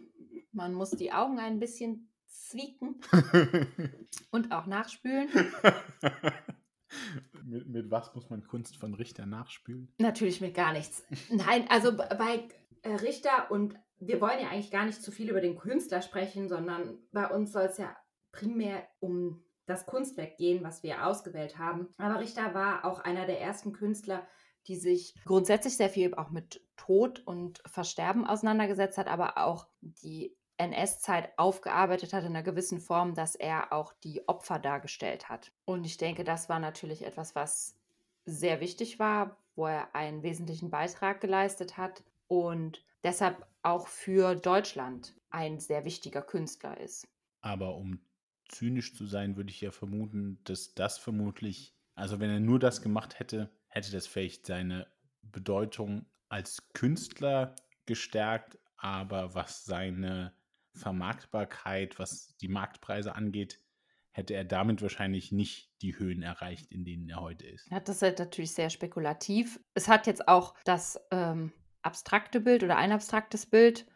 Man 0.53 0.75
muss 0.75 0.91
die 0.91 1.13
Augen 1.13 1.39
ein 1.39 1.59
bisschen 1.59 2.11
zwieken 2.27 3.01
und 4.31 4.53
auch 4.53 4.67
nachspülen. 4.67 5.29
mit, 7.45 7.69
mit, 7.69 7.91
was 7.91 8.15
muss 8.15 8.31
man 8.31 8.47
Kunst 8.47 8.77
von 8.77 8.95
Richter 8.95 9.27
nachspülen? 9.27 9.93
Natürlich 9.99 10.41
mit 10.41 10.55
gar 10.55 10.73
nichts. 10.73 11.05
Nein, 11.31 11.67
also 11.69 11.97
bei 11.97 12.49
äh, 12.83 12.95
Richter 12.95 13.51
und 13.51 13.75
wir 14.01 14.21
wollen 14.21 14.41
ja 14.41 14.49
eigentlich 14.49 14.71
gar 14.71 14.87
nicht 14.87 15.03
zu 15.03 15.11
viel 15.11 15.29
über 15.29 15.41
den 15.41 15.59
Künstler 15.59 16.03
sprechen, 16.03 16.49
sondern 16.49 16.99
bei 17.13 17.29
uns 17.29 17.53
soll 17.53 17.65
es 17.65 17.79
ja 17.79 17.97
primär 18.33 18.87
um 19.01 19.45
das 19.67 19.87
Kunstwerk 19.87 20.37
gehen, 20.37 20.65
was 20.65 20.83
wir 20.83 21.07
ausgewählt 21.07 21.59
haben. 21.59 21.89
Aber 21.99 22.21
Richter 22.21 22.55
war 22.55 22.85
auch 22.85 23.01
einer 23.01 23.27
der 23.27 23.41
ersten 23.41 23.73
Künstler, 23.73 24.27
die 24.69 24.77
sich 24.77 25.15
grundsätzlich 25.25 25.77
sehr 25.77 25.91
viel 25.91 26.15
auch 26.15 26.31
mit 26.31 26.61
Tod 26.77 27.21
und 27.27 27.63
Versterben 27.67 28.27
auseinandergesetzt 28.27 28.99
hat, 28.99 29.09
aber 29.09 29.39
auch 29.39 29.67
die 29.81 30.37
NS-Zeit 30.59 31.31
aufgearbeitet 31.39 32.13
hat 32.13 32.25
in 32.25 32.31
einer 32.31 32.43
gewissen 32.43 32.81
Form, 32.81 33.15
dass 33.15 33.35
er 33.35 33.73
auch 33.73 33.93
die 34.05 34.29
Opfer 34.29 34.59
dargestellt 34.59 35.29
hat. 35.29 35.53
Und 35.65 35.87
ich 35.87 35.97
denke, 35.97 36.25
das 36.25 36.49
war 36.49 36.59
natürlich 36.59 37.05
etwas, 37.05 37.35
was 37.35 37.77
sehr 38.27 38.61
wichtig 38.61 38.99
war, 38.99 39.37
wo 39.55 39.67
er 39.67 39.95
einen 39.95 40.23
wesentlichen 40.23 40.71
Beitrag 40.71 41.21
geleistet 41.21 41.77
hat. 41.77 42.03
Und 42.27 42.85
deshalb 43.05 43.47
auch 43.63 43.89
für 43.89 44.35
Deutschland 44.35 45.15
ein 45.31 45.61
sehr 45.61 45.85
wichtiger 45.85 46.23
Künstler 46.23 46.79
ist. 46.79 47.09
Aber 47.41 47.77
um 47.77 48.01
zynisch 48.49 48.95
zu 48.95 49.07
sein, 49.07 49.37
würde 49.37 49.51
ich 49.51 49.61
ja 49.61 49.71
vermuten, 49.71 50.39
dass 50.45 50.75
das 50.75 50.99
vermutlich, 50.99 51.75
also 51.95 52.19
wenn 52.19 52.31
er 52.31 52.41
nur 52.41 52.59
das 52.59 52.83
gemacht 52.83 53.19
hätte, 53.19 53.51
hätte 53.79 53.93
das 53.93 54.07
vielleicht 54.07 54.47
seine 54.47 54.87
Bedeutung 55.23 56.07
als 56.29 56.69
Künstler 56.73 57.55
gestärkt, 57.87 58.59
aber 58.77 59.35
was 59.35 59.65
seine 59.65 60.35
Vermarktbarkeit, 60.75 61.99
was 61.99 62.37
die 62.39 62.49
Marktpreise 62.49 63.15
angeht, 63.15 63.61
hätte 64.11 64.35
er 64.35 64.45
damit 64.45 64.83
wahrscheinlich 64.83 65.31
nicht 65.31 65.71
die 65.81 65.97
Höhen 65.97 66.23
erreicht, 66.23 66.67
in 66.73 66.85
denen 66.85 67.09
er 67.09 67.21
heute 67.21 67.47
ist. 67.47 67.71
Ja, 67.71 67.79
das 67.79 67.97
ist 67.97 68.03
halt 68.03 68.19
natürlich 68.19 68.53
sehr 68.53 68.71
spekulativ. 68.71 69.61
Es 69.75 69.87
hat 69.87 70.07
jetzt 70.07 70.27
auch 70.27 70.55
das 70.65 71.01
ähm, 71.13 71.53
abstrakte 71.83 72.41
Bild 72.41 72.65
oder 72.65 72.77
ein 72.77 72.93
abstraktes 72.93 73.47
Bild 73.47 73.87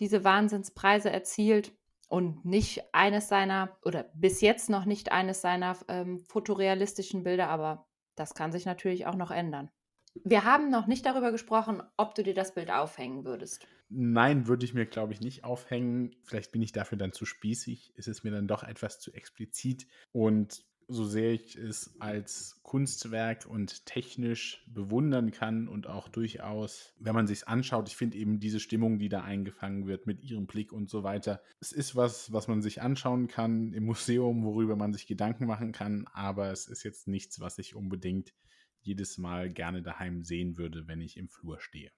diese 0.00 0.24
Wahnsinnspreise 0.24 1.10
erzielt 1.10 1.72
und 2.08 2.44
nicht 2.44 2.92
eines 2.92 3.28
seiner, 3.28 3.78
oder 3.84 4.04
bis 4.14 4.40
jetzt 4.40 4.68
noch 4.68 4.84
nicht 4.84 5.12
eines 5.12 5.40
seiner 5.42 5.76
ähm, 5.88 6.18
fotorealistischen 6.18 7.22
Bilder, 7.22 7.48
aber 7.48 7.87
das 8.18 8.34
kann 8.34 8.52
sich 8.52 8.66
natürlich 8.66 9.06
auch 9.06 9.14
noch 9.14 9.30
ändern. 9.30 9.70
Wir 10.24 10.44
haben 10.44 10.70
noch 10.70 10.86
nicht 10.86 11.06
darüber 11.06 11.30
gesprochen, 11.32 11.82
ob 11.96 12.14
du 12.14 12.22
dir 12.22 12.34
das 12.34 12.54
Bild 12.54 12.70
aufhängen 12.70 13.24
würdest. 13.24 13.66
Nein, 13.90 14.46
würde 14.46 14.64
ich 14.64 14.74
mir, 14.74 14.86
glaube 14.86 15.12
ich, 15.12 15.20
nicht 15.20 15.44
aufhängen. 15.44 16.14
Vielleicht 16.24 16.52
bin 16.52 16.60
ich 16.60 16.72
dafür 16.72 16.98
dann 16.98 17.12
zu 17.12 17.24
spießig. 17.24 17.92
Ist 17.96 18.08
es 18.08 18.24
mir 18.24 18.30
dann 18.30 18.48
doch 18.48 18.62
etwas 18.62 19.00
zu 19.00 19.12
explizit. 19.12 19.86
Und 20.12 20.64
so 20.88 21.04
sehr 21.04 21.32
ich 21.32 21.54
es 21.56 21.94
als 22.00 22.60
Kunstwerk 22.62 23.46
und 23.46 23.84
technisch 23.84 24.64
bewundern 24.66 25.30
kann 25.30 25.68
und 25.68 25.86
auch 25.86 26.08
durchaus, 26.08 26.94
wenn 26.98 27.14
man 27.14 27.26
sich 27.26 27.46
anschaut, 27.46 27.88
ich 27.88 27.96
finde 27.96 28.16
eben 28.16 28.40
diese 28.40 28.58
Stimmung, 28.58 28.98
die 28.98 29.10
da 29.10 29.22
eingefangen 29.22 29.86
wird 29.86 30.06
mit 30.06 30.22
ihrem 30.22 30.46
Blick 30.46 30.72
und 30.72 30.88
so 30.88 31.02
weiter. 31.02 31.42
Es 31.60 31.72
ist 31.72 31.94
was, 31.94 32.32
was 32.32 32.48
man 32.48 32.62
sich 32.62 32.80
anschauen 32.80 33.28
kann 33.28 33.74
im 33.74 33.84
Museum, 33.84 34.44
worüber 34.44 34.76
man 34.76 34.94
sich 34.94 35.06
Gedanken 35.06 35.46
machen 35.46 35.72
kann, 35.72 36.06
aber 36.12 36.50
es 36.50 36.66
ist 36.66 36.82
jetzt 36.84 37.06
nichts, 37.06 37.38
was 37.38 37.58
ich 37.58 37.74
unbedingt 37.74 38.32
jedes 38.80 39.18
Mal 39.18 39.50
gerne 39.50 39.82
daheim 39.82 40.24
sehen 40.24 40.56
würde, 40.56 40.88
wenn 40.88 41.02
ich 41.02 41.18
im 41.18 41.28
Flur 41.28 41.60
stehe. 41.60 41.90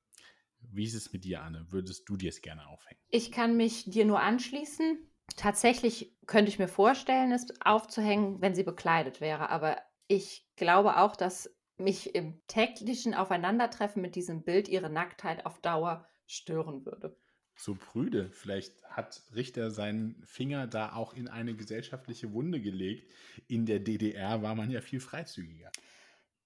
Wie 0.61 0.85
ist 0.85 0.95
es 0.95 1.13
mit 1.13 1.25
dir, 1.25 1.43
Anne? 1.43 1.67
Würdest 1.71 2.09
du 2.09 2.17
dir 2.17 2.29
es 2.29 2.43
gerne 2.43 2.67
aufhängen? 2.67 3.01
Ich 3.09 3.33
kann 3.33 3.57
mich 3.57 3.85
dir 3.85 4.05
nur 4.05 4.21
anschließen. 4.21 4.99
Tatsächlich 5.37 6.17
könnte 6.27 6.51
ich 6.51 6.59
mir 6.59 6.69
vorstellen, 6.69 7.33
es 7.33 7.47
aufzuhängen, 7.61 8.41
wenn 8.41 8.55
sie 8.55 8.63
bekleidet 8.63 9.21
wäre. 9.21 9.51
Aber 9.51 9.77
ich 10.07 10.47
glaube 10.57 10.99
auch, 10.99 11.17
dass 11.17 11.55
mich 11.79 12.15
im 12.15 12.41
täglichen 12.47 13.15
Aufeinandertreffen 13.15 14.03
mit 14.03 14.15
diesem 14.15 14.43
Bild 14.43 14.69
ihre 14.69 14.91
Nacktheit 14.91 15.47
auf 15.47 15.61
Dauer 15.61 16.07
stören 16.27 16.85
würde. 16.85 17.17
So 17.57 17.75
prüde. 17.75 18.31
Vielleicht 18.33 18.83
hat 18.85 19.23
Richter 19.35 19.71
seinen 19.71 20.23
Finger 20.25 20.67
da 20.67 20.95
auch 20.95 21.15
in 21.15 21.29
eine 21.29 21.55
gesellschaftliche 21.55 22.33
Wunde 22.33 22.61
gelegt. 22.61 23.11
In 23.49 23.67
der 23.67 23.81
DDR 23.81 24.43
war 24.43 24.55
man 24.55 24.71
ja 24.71 24.81
viel 24.81 25.01
freizügiger. 25.01 25.71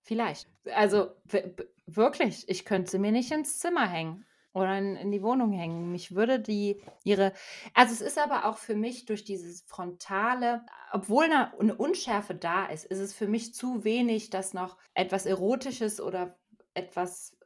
Vielleicht. 0.03 0.49
Also 0.75 1.11
wirklich, 1.87 2.49
ich 2.49 2.65
könnte 2.65 2.91
sie 2.91 2.99
mir 2.99 3.13
nicht 3.13 3.31
ins 3.31 3.59
Zimmer 3.59 3.89
hängen 3.89 4.25
oder 4.55 4.79
in, 4.79 4.97
in, 4.97 5.11
die 5.11 5.23
Wohnung 5.23 5.53
hängen. 5.53 5.93
Mich 5.93 6.15
würde 6.15 6.41
die 6.41 6.81
ihre. 7.03 7.33
Also 7.75 7.93
es 7.93 8.01
ist 8.01 8.19
aber 8.19 8.47
auch 8.47 8.57
für 8.57 8.75
mich 8.75 9.05
durch 9.05 9.25
dieses 9.25 9.63
frontale, 9.63 10.65
obwohl 10.93 11.25
eine, 11.25 11.53
eine 11.59 11.75
Unschärfe 11.75 12.35
da 12.35 12.67
ist, 12.67 12.87
ist 12.87 13.01
es 13.01 13.13
für 13.13 13.27
mich 13.27 13.55
zu 13.55 13.85
wenig, 13.85 14.31
dass 14.31 14.55
noch 14.55 14.79
etwas 14.95 15.27
Erotisches 15.27 16.01
oder 16.01 16.39
etwas 16.73 17.37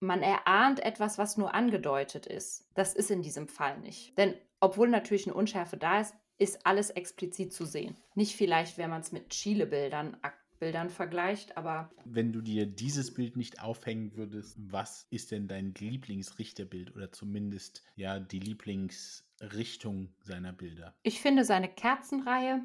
man 0.00 0.22
erahnt 0.22 0.80
etwas, 0.80 1.18
was 1.18 1.36
nur 1.36 1.54
angedeutet 1.54 2.26
ist. 2.26 2.68
Das 2.74 2.94
ist 2.94 3.10
in 3.10 3.22
diesem 3.22 3.48
Fall 3.48 3.78
nicht. 3.80 4.16
Denn 4.16 4.34
obwohl 4.60 4.88
natürlich 4.88 5.26
eine 5.26 5.34
Unschärfe 5.34 5.76
da 5.76 6.00
ist, 6.00 6.14
ist 6.38 6.64
alles 6.64 6.90
explizit 6.90 7.52
zu 7.52 7.64
sehen. 7.64 7.96
Nicht 8.14 8.36
vielleicht, 8.36 8.78
wenn 8.78 8.90
man 8.90 9.00
es 9.00 9.10
mit 9.10 9.30
Chile-Bildern 9.30 10.16
Bildern 10.58 10.90
vergleicht, 10.90 11.56
aber. 11.56 11.90
Wenn 12.04 12.32
du 12.32 12.40
dir 12.40 12.66
dieses 12.66 13.14
Bild 13.14 13.36
nicht 13.36 13.62
aufhängen 13.62 14.16
würdest, 14.16 14.56
was 14.58 15.06
ist 15.10 15.30
denn 15.30 15.48
dein 15.48 15.74
Lieblingsrichterbild 15.74 16.94
oder 16.94 17.12
zumindest 17.12 17.82
ja 17.96 18.18
die 18.20 18.40
Lieblingsrichtung 18.40 20.08
seiner 20.22 20.52
Bilder? 20.52 20.94
Ich 21.02 21.20
finde 21.20 21.44
seine 21.44 21.68
Kerzenreihe 21.68 22.62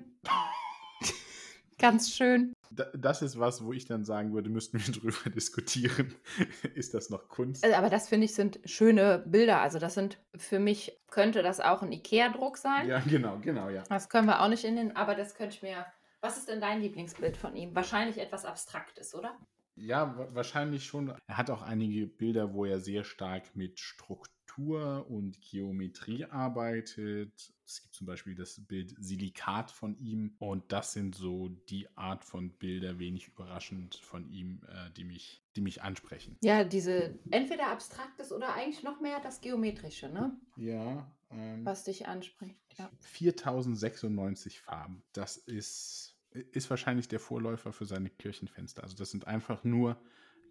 ganz 1.84 2.14
schön. 2.14 2.56
Das 2.96 3.22
ist 3.22 3.38
was, 3.38 3.64
wo 3.64 3.74
ich 3.74 3.86
dann 3.86 4.06
sagen 4.06 4.34
würde, 4.34 4.50
müssten 4.50 4.80
wir 4.80 4.94
drüber 5.02 5.30
diskutieren. 5.30 6.16
ist 6.76 6.94
das 6.94 7.10
noch 7.10 7.28
Kunst? 7.28 7.64
Also, 7.64 7.76
aber 7.76 7.90
das 7.90 8.08
finde 8.08 8.26
ich 8.26 8.34
sind 8.34 8.60
schöne 8.66 9.24
Bilder. 9.28 9.62
Also 9.62 9.80
das 9.80 9.94
sind 9.94 10.18
für 10.36 10.60
mich 10.60 10.98
könnte 11.12 11.44
das 11.44 11.60
auch 11.60 11.82
ein 11.82 11.92
Ikea-Druck 11.92 12.58
sein. 12.58 12.88
Ja, 12.88 13.00
genau, 13.00 13.38
genau, 13.40 13.70
ja. 13.70 13.84
Das 13.90 14.10
können 14.10 14.28
wir 14.28 14.42
auch 14.42 14.48
nicht 14.48 14.64
in 14.64 14.78
den, 14.78 14.96
aber 14.96 15.14
das 15.14 15.36
könnte 15.36 15.56
ich 15.56 15.62
mir 15.62 15.86
was 16.24 16.38
ist 16.38 16.48
denn 16.48 16.62
dein 16.62 16.82
Lieblingsbild 16.82 17.36
von 17.36 17.56
ihm? 17.56 17.76
Wahrscheinlich 17.76 18.18
etwas 18.18 18.46
Abstraktes, 18.46 19.14
oder? 19.14 19.38
Ja, 19.76 20.16
wahrscheinlich 20.34 20.86
schon. 20.86 21.14
Er 21.28 21.38
hat 21.38 21.50
auch 21.50 21.62
einige 21.62 22.08
Bilder, 22.08 22.54
wo 22.54 22.64
er 22.64 22.80
sehr 22.80 23.04
stark 23.04 23.56
mit 23.56 23.80
Struktur 23.80 25.06
und 25.10 25.42
Geometrie 25.42 26.26
arbeitet. 26.26 27.54
Es 27.66 27.82
gibt 27.82 27.96
zum 27.96 28.08
Beispiel 28.08 28.36
das 28.36 28.62
Bild 28.66 28.94
Silikat 29.00 29.72
von 29.72 29.98
ihm. 29.98 30.36
Und 30.40 30.72
das 30.72 30.94
sind 30.94 31.16
so 31.16 31.50
die 31.50 31.90
Art 31.98 32.24
von 32.24 32.52
Bilder, 32.52 33.00
wenig 33.00 33.28
überraschend 33.28 33.96
von 33.96 34.30
ihm, 34.30 34.62
äh, 34.70 34.92
die, 34.92 35.04
mich, 35.04 35.44
die 35.56 35.62
mich 35.62 35.82
ansprechen. 35.82 36.38
Ja, 36.42 36.64
diese 36.64 37.18
entweder 37.32 37.68
abstraktes 37.68 38.32
oder 38.32 38.54
eigentlich 38.54 38.84
noch 38.84 39.02
mehr 39.02 39.20
das 39.22 39.42
Geometrische, 39.42 40.08
ne? 40.08 40.38
Ja. 40.56 41.12
Ähm, 41.32 41.66
Was 41.66 41.84
dich 41.84 42.08
anspricht. 42.08 42.56
Ja. 42.78 42.90
4096 43.02 44.62
Farben. 44.62 45.04
Das 45.14 45.38
ist 45.38 46.13
ist 46.52 46.70
wahrscheinlich 46.70 47.08
der 47.08 47.20
Vorläufer 47.20 47.74
für 47.74 47.86
seine 47.86 48.10
Kirchenfenster. 48.10 48.84
Also 48.84 48.96
das 48.96 49.12
sind 49.12 49.28
einfach 49.28 49.64
nur 49.64 49.98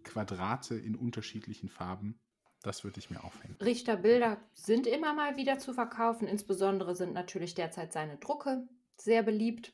Quadrate 0.03 0.75
in 0.75 0.95
unterschiedlichen 0.95 1.69
Farben. 1.69 2.19
Das 2.61 2.83
würde 2.83 2.99
ich 2.99 3.09
mir 3.09 3.23
aufhängen. 3.23 3.57
Richterbilder 3.61 4.37
sind 4.53 4.87
immer 4.87 5.13
mal 5.13 5.35
wieder 5.35 5.59
zu 5.59 5.73
verkaufen. 5.73 6.27
Insbesondere 6.27 6.95
sind 6.95 7.13
natürlich 7.13 7.55
derzeit 7.55 7.91
seine 7.91 8.17
Drucke 8.17 8.67
sehr 8.95 9.21
beliebt. 9.23 9.73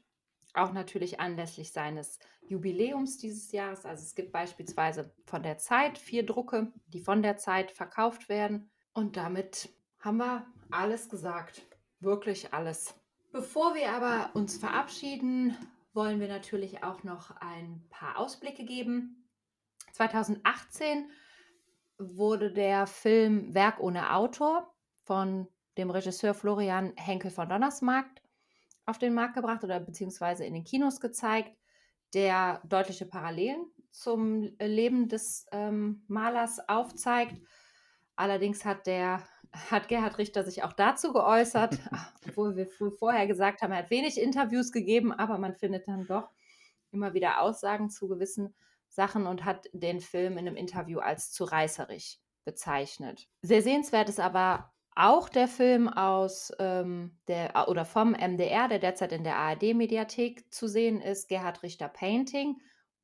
Auch 0.55 0.73
natürlich 0.73 1.19
anlässlich 1.19 1.71
seines 1.71 2.17
Jubiläums 2.41 3.19
dieses 3.19 3.51
Jahres. 3.51 3.85
Also 3.85 4.03
es 4.03 4.15
gibt 4.15 4.31
beispielsweise 4.31 5.13
von 5.25 5.43
der 5.43 5.59
Zeit 5.59 5.99
vier 5.99 6.25
Drucke, 6.25 6.73
die 6.87 7.01
von 7.01 7.21
der 7.21 7.37
Zeit 7.37 7.71
verkauft 7.71 8.27
werden. 8.27 8.71
Und 8.93 9.15
damit 9.15 9.69
haben 9.99 10.17
wir 10.17 10.47
alles 10.71 11.09
gesagt. 11.09 11.61
Wirklich 11.99 12.53
alles. 12.53 12.95
Bevor 13.31 13.75
wir 13.75 13.91
aber 13.91 14.31
uns 14.33 14.57
verabschieden, 14.57 15.55
wollen 15.99 16.21
wir 16.21 16.29
natürlich 16.29 16.81
auch 16.81 17.03
noch 17.03 17.31
ein 17.41 17.85
paar 17.89 18.17
Ausblicke 18.17 18.63
geben. 18.63 19.27
2018 19.91 21.11
wurde 21.97 22.53
der 22.53 22.87
Film 22.87 23.53
Werk 23.53 23.81
ohne 23.81 24.15
Autor 24.15 24.73
von 25.03 25.49
dem 25.77 25.89
Regisseur 25.89 26.33
Florian 26.33 26.93
Henkel 26.95 27.31
von 27.31 27.49
Donnersmarkt 27.49 28.21
auf 28.85 28.97
den 28.97 29.13
Markt 29.13 29.35
gebracht 29.35 29.61
oder 29.65 29.81
beziehungsweise 29.81 30.45
in 30.45 30.53
den 30.53 30.63
Kinos 30.63 31.01
gezeigt, 31.01 31.51
der 32.13 32.61
deutliche 32.63 33.05
Parallelen 33.05 33.65
zum 33.91 34.55
Leben 34.57 35.09
des 35.09 35.47
ähm, 35.51 36.05
Malers 36.07 36.61
aufzeigt. 36.69 37.41
Allerdings 38.15 38.63
hat 38.63 38.87
der 38.87 39.21
hat 39.53 39.87
Gerhard 39.87 40.17
Richter 40.17 40.43
sich 40.43 40.63
auch 40.63 40.73
dazu 40.73 41.13
geäußert, 41.13 41.77
obwohl 42.27 42.55
wir 42.55 42.67
vorher 42.67 43.27
gesagt 43.27 43.61
haben, 43.61 43.71
er 43.71 43.79
hat 43.79 43.89
wenig 43.89 44.19
Interviews 44.19 44.71
gegeben, 44.71 45.11
aber 45.11 45.37
man 45.37 45.55
findet 45.55 45.87
dann 45.87 46.05
doch 46.05 46.29
immer 46.91 47.13
wieder 47.13 47.41
Aussagen 47.41 47.89
zu 47.89 48.07
gewissen 48.07 48.55
Sachen 48.87 49.27
und 49.27 49.45
hat 49.45 49.69
den 49.73 50.01
Film 50.01 50.33
in 50.33 50.47
einem 50.47 50.55
Interview 50.55 50.99
als 50.99 51.31
zu 51.31 51.43
reißerig 51.43 52.19
bezeichnet. 52.45 53.27
Sehr 53.41 53.61
sehenswert 53.61 54.09
ist 54.09 54.19
aber 54.19 54.71
auch 54.95 55.29
der 55.29 55.47
Film 55.47 55.87
aus 55.87 56.51
ähm, 56.59 57.17
der 57.27 57.69
oder 57.69 57.85
vom 57.85 58.11
MDR, 58.11 58.67
der 58.67 58.79
derzeit 58.79 59.11
in 59.11 59.23
der 59.23 59.37
ARD-Mediathek 59.37 60.51
zu 60.51 60.67
sehen 60.67 60.99
ist, 60.99 61.29
Gerhard 61.29 61.63
Richter 61.63 61.87
Painting, 61.87 62.59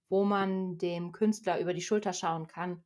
wo 0.09 0.25
man 0.25 0.77
dem 0.77 1.11
Künstler 1.11 1.59
über 1.59 1.73
die 1.73 1.81
Schulter 1.81 2.13
schauen 2.13 2.47
kann, 2.47 2.83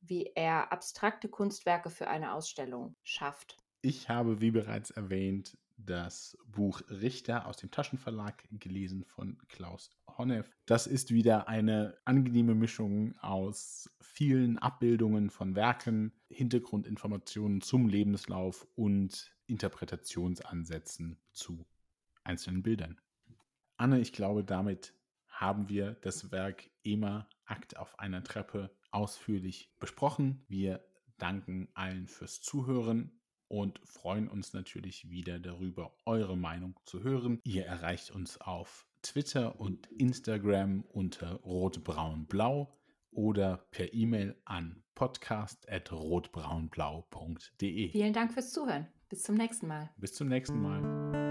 wie 0.00 0.30
er 0.34 0.72
abstrakte 0.72 1.28
Kunstwerke 1.28 1.90
für 1.90 2.08
eine 2.08 2.32
Ausstellung 2.32 2.96
schafft. 3.02 3.56
Ich 3.80 4.08
habe, 4.08 4.40
wie 4.40 4.50
bereits 4.50 4.90
erwähnt, 4.90 5.56
das 5.76 6.36
Buch 6.46 6.82
Richter 6.90 7.46
aus 7.46 7.56
dem 7.56 7.70
Taschenverlag 7.70 8.44
gelesen 8.50 9.04
von 9.04 9.38
Klaus 9.48 9.90
Honneff. 10.18 10.50
Das 10.66 10.86
ist 10.86 11.12
wieder 11.12 11.48
eine 11.48 11.96
angenehme 12.04 12.54
Mischung 12.54 13.16
aus 13.20 13.88
vielen 14.00 14.58
Abbildungen 14.58 15.30
von 15.30 15.54
Werken, 15.54 16.12
Hintergrundinformationen 16.28 17.60
zum 17.60 17.88
Lebenslauf 17.88 18.66
und 18.74 19.32
Interpretationsansätzen 19.46 21.18
zu 21.32 21.64
einzelnen 22.24 22.62
Bildern. 22.62 23.00
Anne, 23.76 24.00
ich 24.00 24.12
glaube, 24.12 24.42
damit 24.42 24.92
haben 25.28 25.68
wir 25.68 25.92
das 26.02 26.32
Werk 26.32 26.68
EMA 26.82 27.28
Akt 27.44 27.76
auf 27.76 27.98
einer 28.00 28.24
Treppe 28.24 28.70
ausführlich 28.90 29.70
besprochen. 29.78 30.44
Wir 30.48 30.84
danken 31.18 31.68
allen 31.74 32.08
fürs 32.08 32.40
Zuhören 32.40 33.12
und 33.48 33.80
freuen 33.84 34.28
uns 34.28 34.52
natürlich 34.52 35.08
wieder 35.10 35.38
darüber, 35.38 35.94
eure 36.04 36.36
Meinung 36.36 36.74
zu 36.84 37.02
hören. 37.02 37.40
Ihr 37.44 37.64
erreicht 37.66 38.10
uns 38.10 38.38
auf 38.40 38.86
Twitter 39.02 39.60
und 39.60 39.86
Instagram 39.92 40.82
unter 40.88 41.34
rotbraunblau 41.36 42.74
oder 43.10 43.58
per 43.70 43.94
E-Mail 43.94 44.36
an 44.44 44.82
podcast.rotbraunblau.de. 44.94 47.90
Vielen 47.90 48.12
Dank 48.12 48.32
fürs 48.32 48.52
Zuhören. 48.52 48.86
Bis 49.08 49.22
zum 49.22 49.36
nächsten 49.36 49.68
Mal. 49.68 49.88
Bis 49.96 50.12
zum 50.12 50.28
nächsten 50.28 50.60
Mal. 50.60 51.27